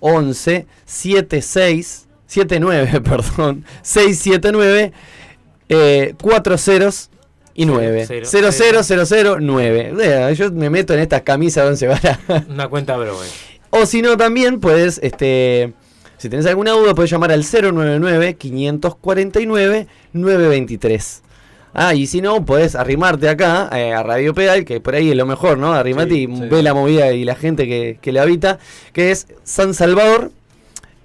11, 0.00 0.66
76, 0.84 2.06
79, 2.26 3.00
perdón, 3.00 3.64
679, 3.82 4.92
eh, 5.68 6.14
4 6.20 6.58
ceros 6.58 7.08
y 7.54 7.64
9. 7.64 8.04
Cero, 8.06 8.26
0, 8.28 8.48
cero. 8.50 8.80
0, 8.82 9.04
0, 9.06 9.06
0, 9.06 9.36
9. 9.40 10.34
Yo 10.34 10.50
me 10.52 10.68
meto 10.68 10.92
en 10.92 11.00
estas 11.00 11.22
camisas 11.22 11.64
donde 11.64 11.76
se 11.78 11.86
va 11.86 11.98
la- 12.02 12.44
Una 12.50 12.68
cuenta 12.68 12.96
bro. 12.96 13.22
eh. 13.22 13.26
O 13.70 13.86
si 13.86 14.02
no, 14.02 14.16
también 14.18 14.60
puedes, 14.60 14.98
este, 15.02 15.72
si 16.22 16.28
tenés 16.28 16.46
alguna 16.46 16.70
duda, 16.72 16.94
puedes 16.94 17.10
llamar 17.10 17.32
al 17.32 17.42
099-549-923. 20.14 21.20
Ah, 21.74 21.94
y 21.94 22.06
si 22.06 22.20
no, 22.20 22.44
puedes 22.44 22.74
arrimarte 22.74 23.28
acá 23.30 23.70
eh, 23.72 23.94
a 23.94 24.02
Radio 24.02 24.34
Pedal, 24.34 24.64
que 24.66 24.78
por 24.80 24.94
ahí 24.94 25.10
es 25.10 25.16
lo 25.16 25.24
mejor, 25.24 25.56
¿no? 25.56 25.72
Arrimate 25.72 26.10
Sí, 26.14 26.28
y 26.30 26.36
sí. 26.36 26.42
ve 26.50 26.62
la 26.62 26.74
movida 26.74 27.12
y 27.12 27.24
la 27.24 27.34
gente 27.34 27.66
que, 27.66 27.98
que 28.00 28.12
le 28.12 28.20
habita, 28.20 28.58
que 28.92 29.10
es 29.10 29.26
San 29.42 29.72
Salvador 29.72 30.30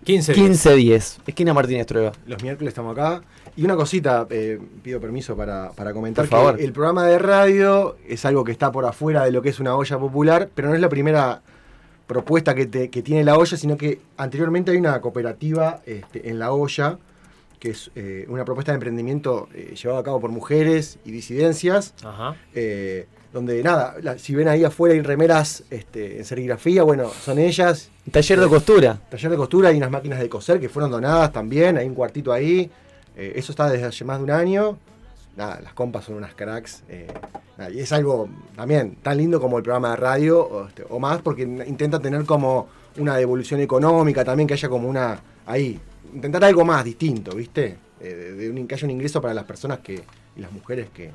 15 0.03 0.33
días. 0.33 0.37
1510, 0.43 1.19
esquina 1.27 1.53
Martínez 1.53 1.85
Trueba. 1.87 2.11
los 2.25 2.43
miércoles 2.43 2.71
estamos 2.71 2.97
acá. 2.97 3.21
Y 3.55 3.63
una 3.63 3.75
cosita, 3.75 4.27
eh, 4.29 4.59
pido 4.83 4.99
permiso 5.01 5.35
para, 5.35 5.71
para 5.71 5.91
comentar 5.93 6.25
Por 6.27 6.37
favor. 6.37 6.57
que 6.57 6.63
el 6.65 6.73
programa 6.73 7.05
de 7.07 7.17
radio 7.17 7.95
es 8.07 8.23
algo 8.25 8.43
que 8.43 8.51
está 8.51 8.71
por 8.71 8.85
afuera 8.85 9.23
de 9.25 9.31
lo 9.31 9.41
que 9.41 9.49
es 9.49 9.59
una 9.59 9.75
olla 9.75 9.97
popular, 9.97 10.49
pero 10.53 10.67
no 10.69 10.75
es 10.75 10.81
la 10.81 10.89
primera 10.89 11.41
propuesta 12.07 12.55
que, 12.55 12.65
te- 12.65 12.89
que 12.89 13.01
tiene 13.01 13.23
la 13.23 13.37
olla, 13.37 13.57
sino 13.57 13.77
que 13.77 13.99
anteriormente 14.17 14.71
hay 14.71 14.77
una 14.77 14.99
cooperativa 15.01 15.81
este, 15.85 16.29
en 16.29 16.39
la 16.39 16.51
olla, 16.53 16.97
que 17.59 17.71
es 17.71 17.91
eh, 17.95 18.25
una 18.29 18.45
propuesta 18.45 18.71
de 18.71 18.75
emprendimiento 18.75 19.49
eh, 19.53 19.75
llevada 19.81 19.99
a 20.01 20.03
cabo 20.03 20.19
por 20.19 20.31
mujeres 20.31 20.99
y 21.05 21.11
disidencias, 21.11 21.93
Ajá. 22.03 22.35
eh, 22.55 23.07
donde 23.33 23.61
nada, 23.61 23.95
la- 24.01 24.17
si 24.17 24.33
ven 24.35 24.47
ahí 24.47 24.63
afuera 24.63 24.93
hay 24.95 25.01
remeras 25.01 25.63
este, 25.69 26.17
en 26.17 26.23
serigrafía, 26.25 26.83
bueno, 26.83 27.09
son 27.09 27.39
ellas, 27.39 27.89
Taller 28.11 28.39
de 28.39 28.47
costura. 28.47 28.99
Taller 29.09 29.31
de 29.31 29.37
costura 29.37 29.71
y 29.73 29.77
unas 29.77 29.91
máquinas 29.91 30.19
de 30.19 30.29
coser 30.29 30.59
que 30.61 30.69
fueron 30.69 30.89
donadas 30.91 31.33
también, 31.33 31.77
hay 31.77 31.87
un 31.87 31.93
cuartito 31.93 32.31
ahí. 32.31 32.71
Eh, 33.17 33.33
eso 33.35 33.51
está 33.51 33.69
desde 33.69 33.85
hace 33.85 34.05
más 34.05 34.17
de 34.19 34.23
un 34.23 34.31
año. 34.31 34.77
Nada, 35.37 35.61
las 35.61 35.73
compas 35.73 36.03
son 36.05 36.15
unas 36.15 36.33
cracks. 36.33 36.83
eh, 36.89 37.07
y 37.73 37.79
es 37.79 37.91
algo 37.91 38.27
también 38.55 38.95
tan 39.01 39.17
lindo 39.17 39.39
como 39.39 39.57
el 39.57 39.63
programa 39.63 39.91
de 39.91 39.95
radio, 39.95 40.39
o, 40.39 40.67
este, 40.67 40.83
o 40.89 40.99
más, 40.99 41.21
porque 41.21 41.43
intenta 41.43 41.99
tener 41.99 42.25
como 42.25 42.67
una 42.97 43.15
devolución 43.15 43.61
económica 43.61 44.25
también, 44.25 44.47
que 44.47 44.55
haya 44.55 44.69
como 44.69 44.89
una. 44.89 45.19
Ahí, 45.45 45.79
intentar 46.13 46.43
algo 46.43 46.65
más 46.65 46.83
distinto, 46.83 47.35
¿viste? 47.35 47.77
Eh, 47.99 48.13
de, 48.13 48.33
de 48.33 48.49
un, 48.49 48.67
que 48.67 48.75
haya 48.75 48.85
un 48.85 48.91
ingreso 48.91 49.21
para 49.21 49.33
las 49.33 49.45
personas 49.45 49.79
que 49.79 50.03
y 50.35 50.39
las 50.39 50.51
mujeres 50.51 50.89
que, 50.93 51.11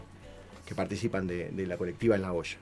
que 0.67 0.75
participan 0.75 1.27
de, 1.27 1.51
de 1.51 1.67
la 1.67 1.77
colectiva 1.77 2.17
en 2.17 2.23
la 2.23 2.33
olla. 2.33 2.57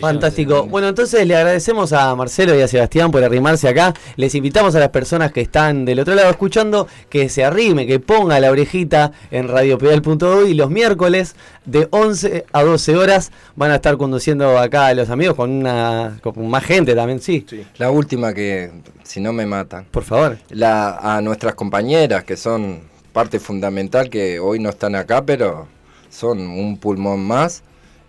Fantástico. 0.00 0.66
Bueno, 0.66 0.88
entonces 0.88 1.26
le 1.26 1.36
agradecemos 1.36 1.92
a 1.92 2.14
Marcelo 2.14 2.56
y 2.58 2.62
a 2.62 2.68
Sebastián 2.68 3.10
por 3.10 3.22
arrimarse 3.22 3.68
acá. 3.68 3.94
Les 4.16 4.34
invitamos 4.34 4.74
a 4.74 4.80
las 4.80 4.90
personas 4.90 5.32
que 5.32 5.40
están 5.40 5.84
del 5.84 6.00
otro 6.00 6.14
lado 6.14 6.30
escuchando 6.30 6.88
que 7.08 7.28
se 7.28 7.44
arrime, 7.44 7.86
que 7.86 8.00
ponga 8.00 8.40
la 8.40 8.50
orejita 8.50 9.12
en 9.30 9.48
radiopedal.do 9.48 10.46
y 10.46 10.54
los 10.54 10.70
miércoles 10.70 11.36
de 11.64 11.88
11 11.90 12.46
a 12.52 12.62
12 12.62 12.96
horas 12.96 13.32
van 13.56 13.70
a 13.70 13.76
estar 13.76 13.96
conduciendo 13.96 14.58
acá 14.58 14.86
a 14.86 14.94
los 14.94 15.10
amigos 15.10 15.34
con 15.34 15.50
una 15.50 16.18
con 16.22 16.48
más 16.48 16.64
gente 16.64 16.94
también, 16.94 17.20
sí. 17.20 17.46
La 17.78 17.90
última 17.90 18.32
que, 18.32 18.70
si 19.02 19.20
no 19.20 19.32
me 19.32 19.46
matan. 19.46 19.86
Por 19.90 20.04
favor. 20.04 20.38
La, 20.50 20.96
a 20.96 21.20
nuestras 21.20 21.54
compañeras 21.54 22.24
que 22.24 22.36
son 22.36 22.82
parte 23.12 23.38
fundamental, 23.38 24.10
que 24.10 24.40
hoy 24.40 24.58
no 24.58 24.70
están 24.70 24.94
acá, 24.96 25.24
pero 25.24 25.68
son 26.10 26.40
un 26.40 26.76
pulmón 26.78 27.20
más. 27.24 27.62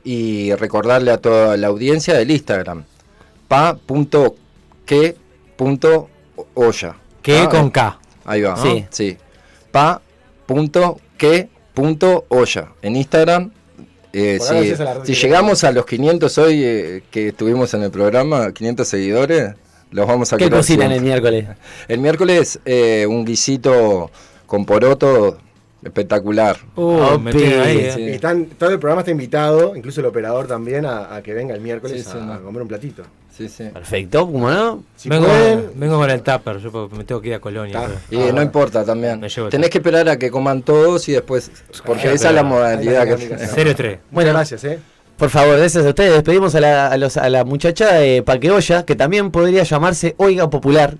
Y 0.06 0.54
recordarle 0.54 1.12
a 1.12 1.18
toda 1.18 1.58
la 1.58 1.68
audiencia 1.68 2.14
del 2.14 2.32
Instagram, 2.32 2.86
pa.que.olla. 5.58 6.96
Que 7.22 7.38
Ah, 7.40 7.50
con 7.50 7.70
K. 7.72 8.00
Ahí 8.26 8.42
va. 8.44 8.56
Sí. 8.58 8.86
Sí. 8.92 9.18
Pa.que.olla. 9.72 10.12
En 12.82 12.96
Instagram. 12.96 13.52
eh, 14.14 14.40
si 14.40 14.74
si 15.14 15.22
llegamos 15.26 15.64
a 15.66 15.72
los 15.72 15.86
500 15.86 16.38
hoy 16.38 16.64
eh, 16.64 17.04
que 17.12 17.28
estuvimos 17.30 17.74
en 17.74 17.84
el 17.84 17.92
programa, 17.92 18.54
500 18.54 18.88
seguidores, 18.88 19.54
los 19.92 20.08
vamos 20.08 20.32
a 20.32 20.38
¿Qué 20.38 20.50
cocinan 20.50 20.92
el 20.92 21.02
miércoles? 21.02 21.48
El 21.88 22.00
miércoles 22.00 22.60
eh, 22.66 23.06
un 23.10 23.26
guisito 23.26 24.12
con 24.46 24.66
poroto 24.66 25.38
espectacular. 25.86 26.58
Me 27.22 27.32
tiene 27.32 27.56
ahí, 27.62 27.78
eh. 27.78 27.92
Sí. 27.96 28.02
Y 28.02 28.10
están, 28.10 28.46
todo 28.48 28.72
el 28.72 28.80
programa 28.80 29.02
está 29.02 29.12
invitado, 29.12 29.76
incluso 29.76 30.02
el 30.02 30.08
operador 30.08 30.48
también, 30.48 30.86
a, 30.86 31.16
a 31.16 31.22
que 31.24 31.34
venga 31.34 31.54
el 31.56 31.62
miércoles 31.62 32.04
Sí, 32.04 32.10
sí, 32.12 32.18
a, 32.18 32.22
no. 32.22 32.42
comer 32.44 32.62
un 32.64 32.68
platito. 32.68 33.04
Sí, 33.36 33.50
sí. 33.50 33.66
Perfecto, 33.74 34.26
¿cómo 34.32 34.50
no? 34.50 34.84
Si 34.96 35.10
vengo, 35.10 35.26
pueden, 35.28 35.72
vengo 35.76 35.98
con 35.98 36.10
el 36.10 36.22
tupper, 36.22 36.58
yo 36.60 36.90
me 36.96 37.04
tengo 37.04 37.20
que 37.22 37.28
ir 37.30 37.34
a 37.36 37.40
Colonia. 37.40 37.82
Pero- 38.10 38.30
Y 38.30 38.32
no 38.34 38.42
importa 38.42 38.84
también. 38.86 39.22
Tenés 39.50 39.70
que 39.70 39.78
esperar 39.80 40.08
a 40.10 40.18
que 40.18 40.32
coman 40.32 40.62
todos 40.64 41.08
y 41.10 41.14
después. 41.14 41.52
Porque 41.86 42.08
Ah, 42.10 42.14
esa 42.14 42.30
es 42.30 42.36
la 42.36 42.44
modalidad 42.44 43.04
que. 43.06 43.16
dinámica. 43.18 43.48
Cero 43.54 43.72
y 43.72 43.74
tres. 43.76 44.00
Bueno, 44.12 44.32
gracias, 44.32 44.64
¿eh? 44.64 44.80
Por 45.18 45.30
favor, 45.30 45.58
gracias 45.58 45.86
a 45.86 45.90
ustedes. 45.90 46.14
Despedimos 46.14 46.56
a 46.56 46.60
la, 46.62 46.88
a 46.88 46.98
los- 46.98 47.18
a 47.18 47.30
la 47.30 47.44
muchacha 47.44 47.94
de 47.96 48.24
Paqueolla, 48.24 48.84
que 48.86 48.96
también 48.96 49.32
podría 49.32 49.64
llamarse 49.64 50.14
Oiga 50.18 50.50
Popular. 50.50 50.96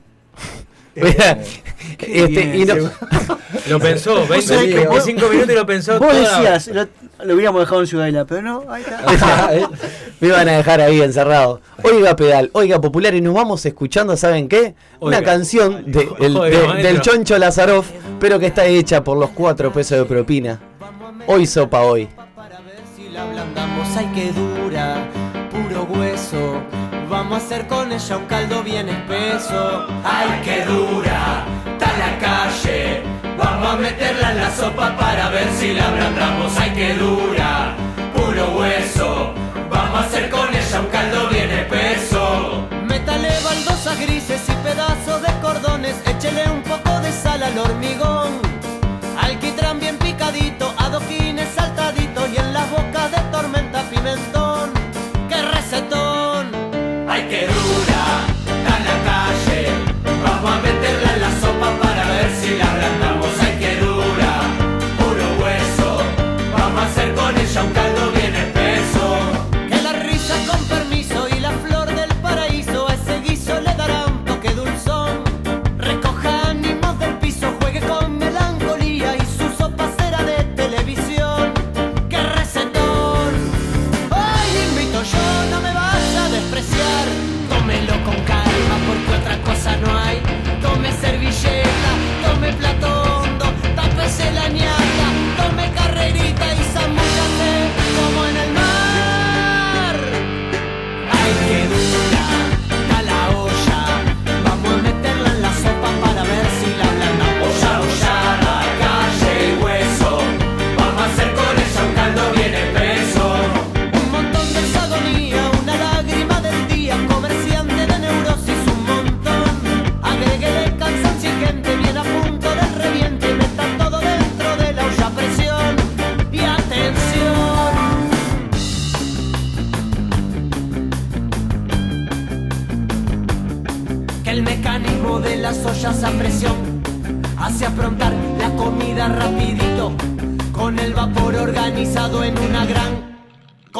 Este, 0.96 2.28
bien, 2.28 2.56
y 2.56 2.66
no-. 2.66 2.76
Lo 3.70 3.80
pensó, 3.80 4.28
20, 4.28 4.42
sabés 4.42 4.76
que 4.76 4.88
vos- 4.88 5.06
25 5.06 5.30
minutos 5.30 5.52
y 5.52 5.56
lo 5.56 5.66
pensó 5.66 6.00
Vos 6.00 6.10
toda 6.10 6.22
la- 6.22 6.38
decías, 6.54 6.68
lo, 6.68 6.88
lo 7.26 7.34
hubiéramos 7.36 7.62
dejado 7.62 7.82
en 7.82 7.88
Ciudadela, 7.88 8.26
pero 8.26 8.42
no, 8.44 8.64
ahí 8.70 8.82
está. 8.84 9.50
me 10.20 10.28
iban 10.28 10.48
a 10.50 10.52
dejar 10.58 10.82
ahí 10.82 11.02
encerrado. 11.02 11.62
Oiga 11.84 12.16
Pedal, 12.16 12.50
Oiga 12.54 12.80
Popular, 12.80 13.16
y 13.16 13.22
nos 13.22 13.34
vamos 13.34 13.66
escuchando, 13.66 14.16
¿saben 14.18 14.48
qué? 14.48 14.76
Una 15.00 15.18
Oiga. 15.18 15.32
canción 15.32 15.92
de- 15.92 16.10
el- 16.20 16.38
Oiga, 16.38 16.76
de- 16.76 16.84
del 16.84 17.02
Choncho 17.02 17.38
Lazaroff, 17.38 17.90
pero 18.20 18.40
que 18.40 18.48
está 18.48 18.66
hecha 18.66 19.04
por 19.04 19.18
los 19.18 19.32
cuatro 19.32 19.72
pesos 19.74 19.98
de 19.98 20.06
propina. 20.06 20.60
Hoy 21.28 21.46
sopa 21.48 21.82
hoy. 21.82 22.08
Para 22.36 22.60
ver 22.62 22.80
si 22.96 23.10
la 23.10 23.24
ablandamos, 23.24 23.88
ay 23.98 24.06
que 24.14 24.32
dura, 24.32 24.98
puro 25.52 25.84
hueso. 26.00 26.62
Vamos 27.10 27.42
a 27.42 27.46
hacer 27.46 27.68
con 27.68 27.92
ella 27.92 28.18
un 28.18 28.26
caldo 28.26 28.64
bien 28.64 28.90
espeso. 28.90 29.86
Ay 30.04 30.42
que 30.44 30.66
dura, 30.66 30.85
meterla 34.06 34.32
en 34.32 34.38
la 34.38 34.56
sopa 34.56 34.96
para 34.98 35.30
ver 35.30 35.48
si 35.58 35.74
la 35.74 35.88
ablandamos. 35.88 36.58
Ay 36.58 36.72
que 36.72 36.94
dura, 36.96 37.76
puro 38.14 38.58
hueso. 38.58 39.34
Vamos 39.70 40.00
a 40.00 40.04
hacer 40.06 40.30
con 40.30 40.48
ella 40.54 40.80
un 40.80 40.88
caldo 40.88 41.30
bien 41.30 41.50
espeso. 41.52 42.68
Métale 42.88 43.30
baldosas 43.44 44.00
grises 44.00 44.42
y 44.48 44.54
pedazos 44.64 45.22
de 45.22 45.32
cordones. 45.42 45.96
Échele 46.06 46.50
un 46.50 46.62
poco 46.64 47.00
de 47.00 47.12
sal 47.12 47.42
al 47.44 47.58
hormigón. 47.58 48.40
Alquitrán 49.20 49.80
bien 49.80 49.98
picadito, 49.98 50.74
adoquines 50.78 51.50
saltaditos 51.56 52.30
y 52.34 52.38
en 52.38 52.54
las 52.54 52.70
bocas 52.70 53.12
de 53.12 53.22
tormenta 53.32 53.82
pimentón. 53.90 54.72
¡Qué 55.30 55.42
recetón! 55.42 56.52
¡Ay, 57.10 57.28
qué 57.30 57.48
dura! 57.48 57.65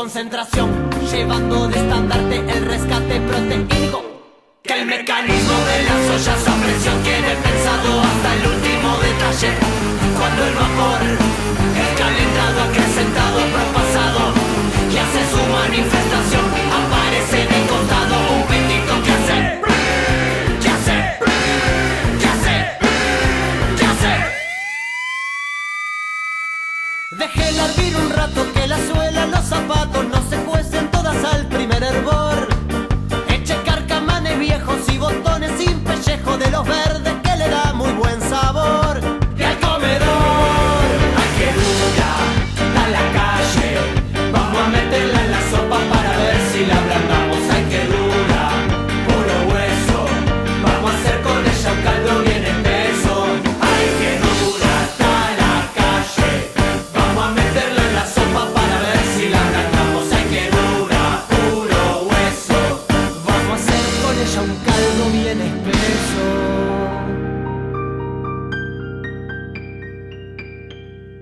concentración, 0.06 0.70
llevando 1.12 1.68
de 1.68 1.80
estandarte 1.80 2.36
el 2.38 2.66
rescate 2.66 3.20
proteínico. 3.22 4.04
Que 4.62 4.74
el 4.80 4.86
mecanismo 4.86 5.58
de 5.70 5.78
las 5.84 6.02
ollas 6.14 6.48
a 6.48 6.54
presión 6.62 6.98
tiene 7.02 7.34
pensado 7.46 8.02
hasta 8.06 8.30
el 8.36 8.46
último 8.54 8.90
detalle. 9.02 9.52
Cuando 10.16 10.46
el 10.46 10.54
vapor 10.62 11.02
es 11.82 11.90
calentado, 11.98 12.58
acrecentado, 12.70 13.40
propasado 13.56 14.22
y 14.94 14.96
hace 14.96 15.22
su 15.32 15.42
manifestación, 15.58 16.46
aparece 16.82 17.40
de 17.52 17.60
contado 17.66 18.16
un 18.36 18.44
pitico 18.46 18.96
que 19.06 19.12
hace. 19.18 19.38
que 20.62 20.70
hace, 20.70 20.98
que 22.20 22.28
hace, 22.34 22.56
que 23.76 23.86
hace. 23.92 24.14
Dejé 27.10 27.46
hervir 27.58 27.94
un 27.96 28.10
rato 28.12 28.54
que 28.54 28.68
la 28.68 28.78
suerte 28.78 29.05
los 29.28 29.46
zapatos 29.46 30.06
no 30.06 30.30
se 30.30 30.38
cuecen 30.44 30.90
todas 30.92 31.24
al 31.24 31.48
primer 31.48 31.84
hervor. 31.84 32.48
Eche 33.30 33.56
carcamanes 33.64 34.40
viejos 34.40 34.78
y 34.90 34.98
botones 34.98 35.52
sin 35.58 35.80
pellejo 35.80 36.38
de 36.38 36.52
los 36.52 36.66
verdes 36.68 37.25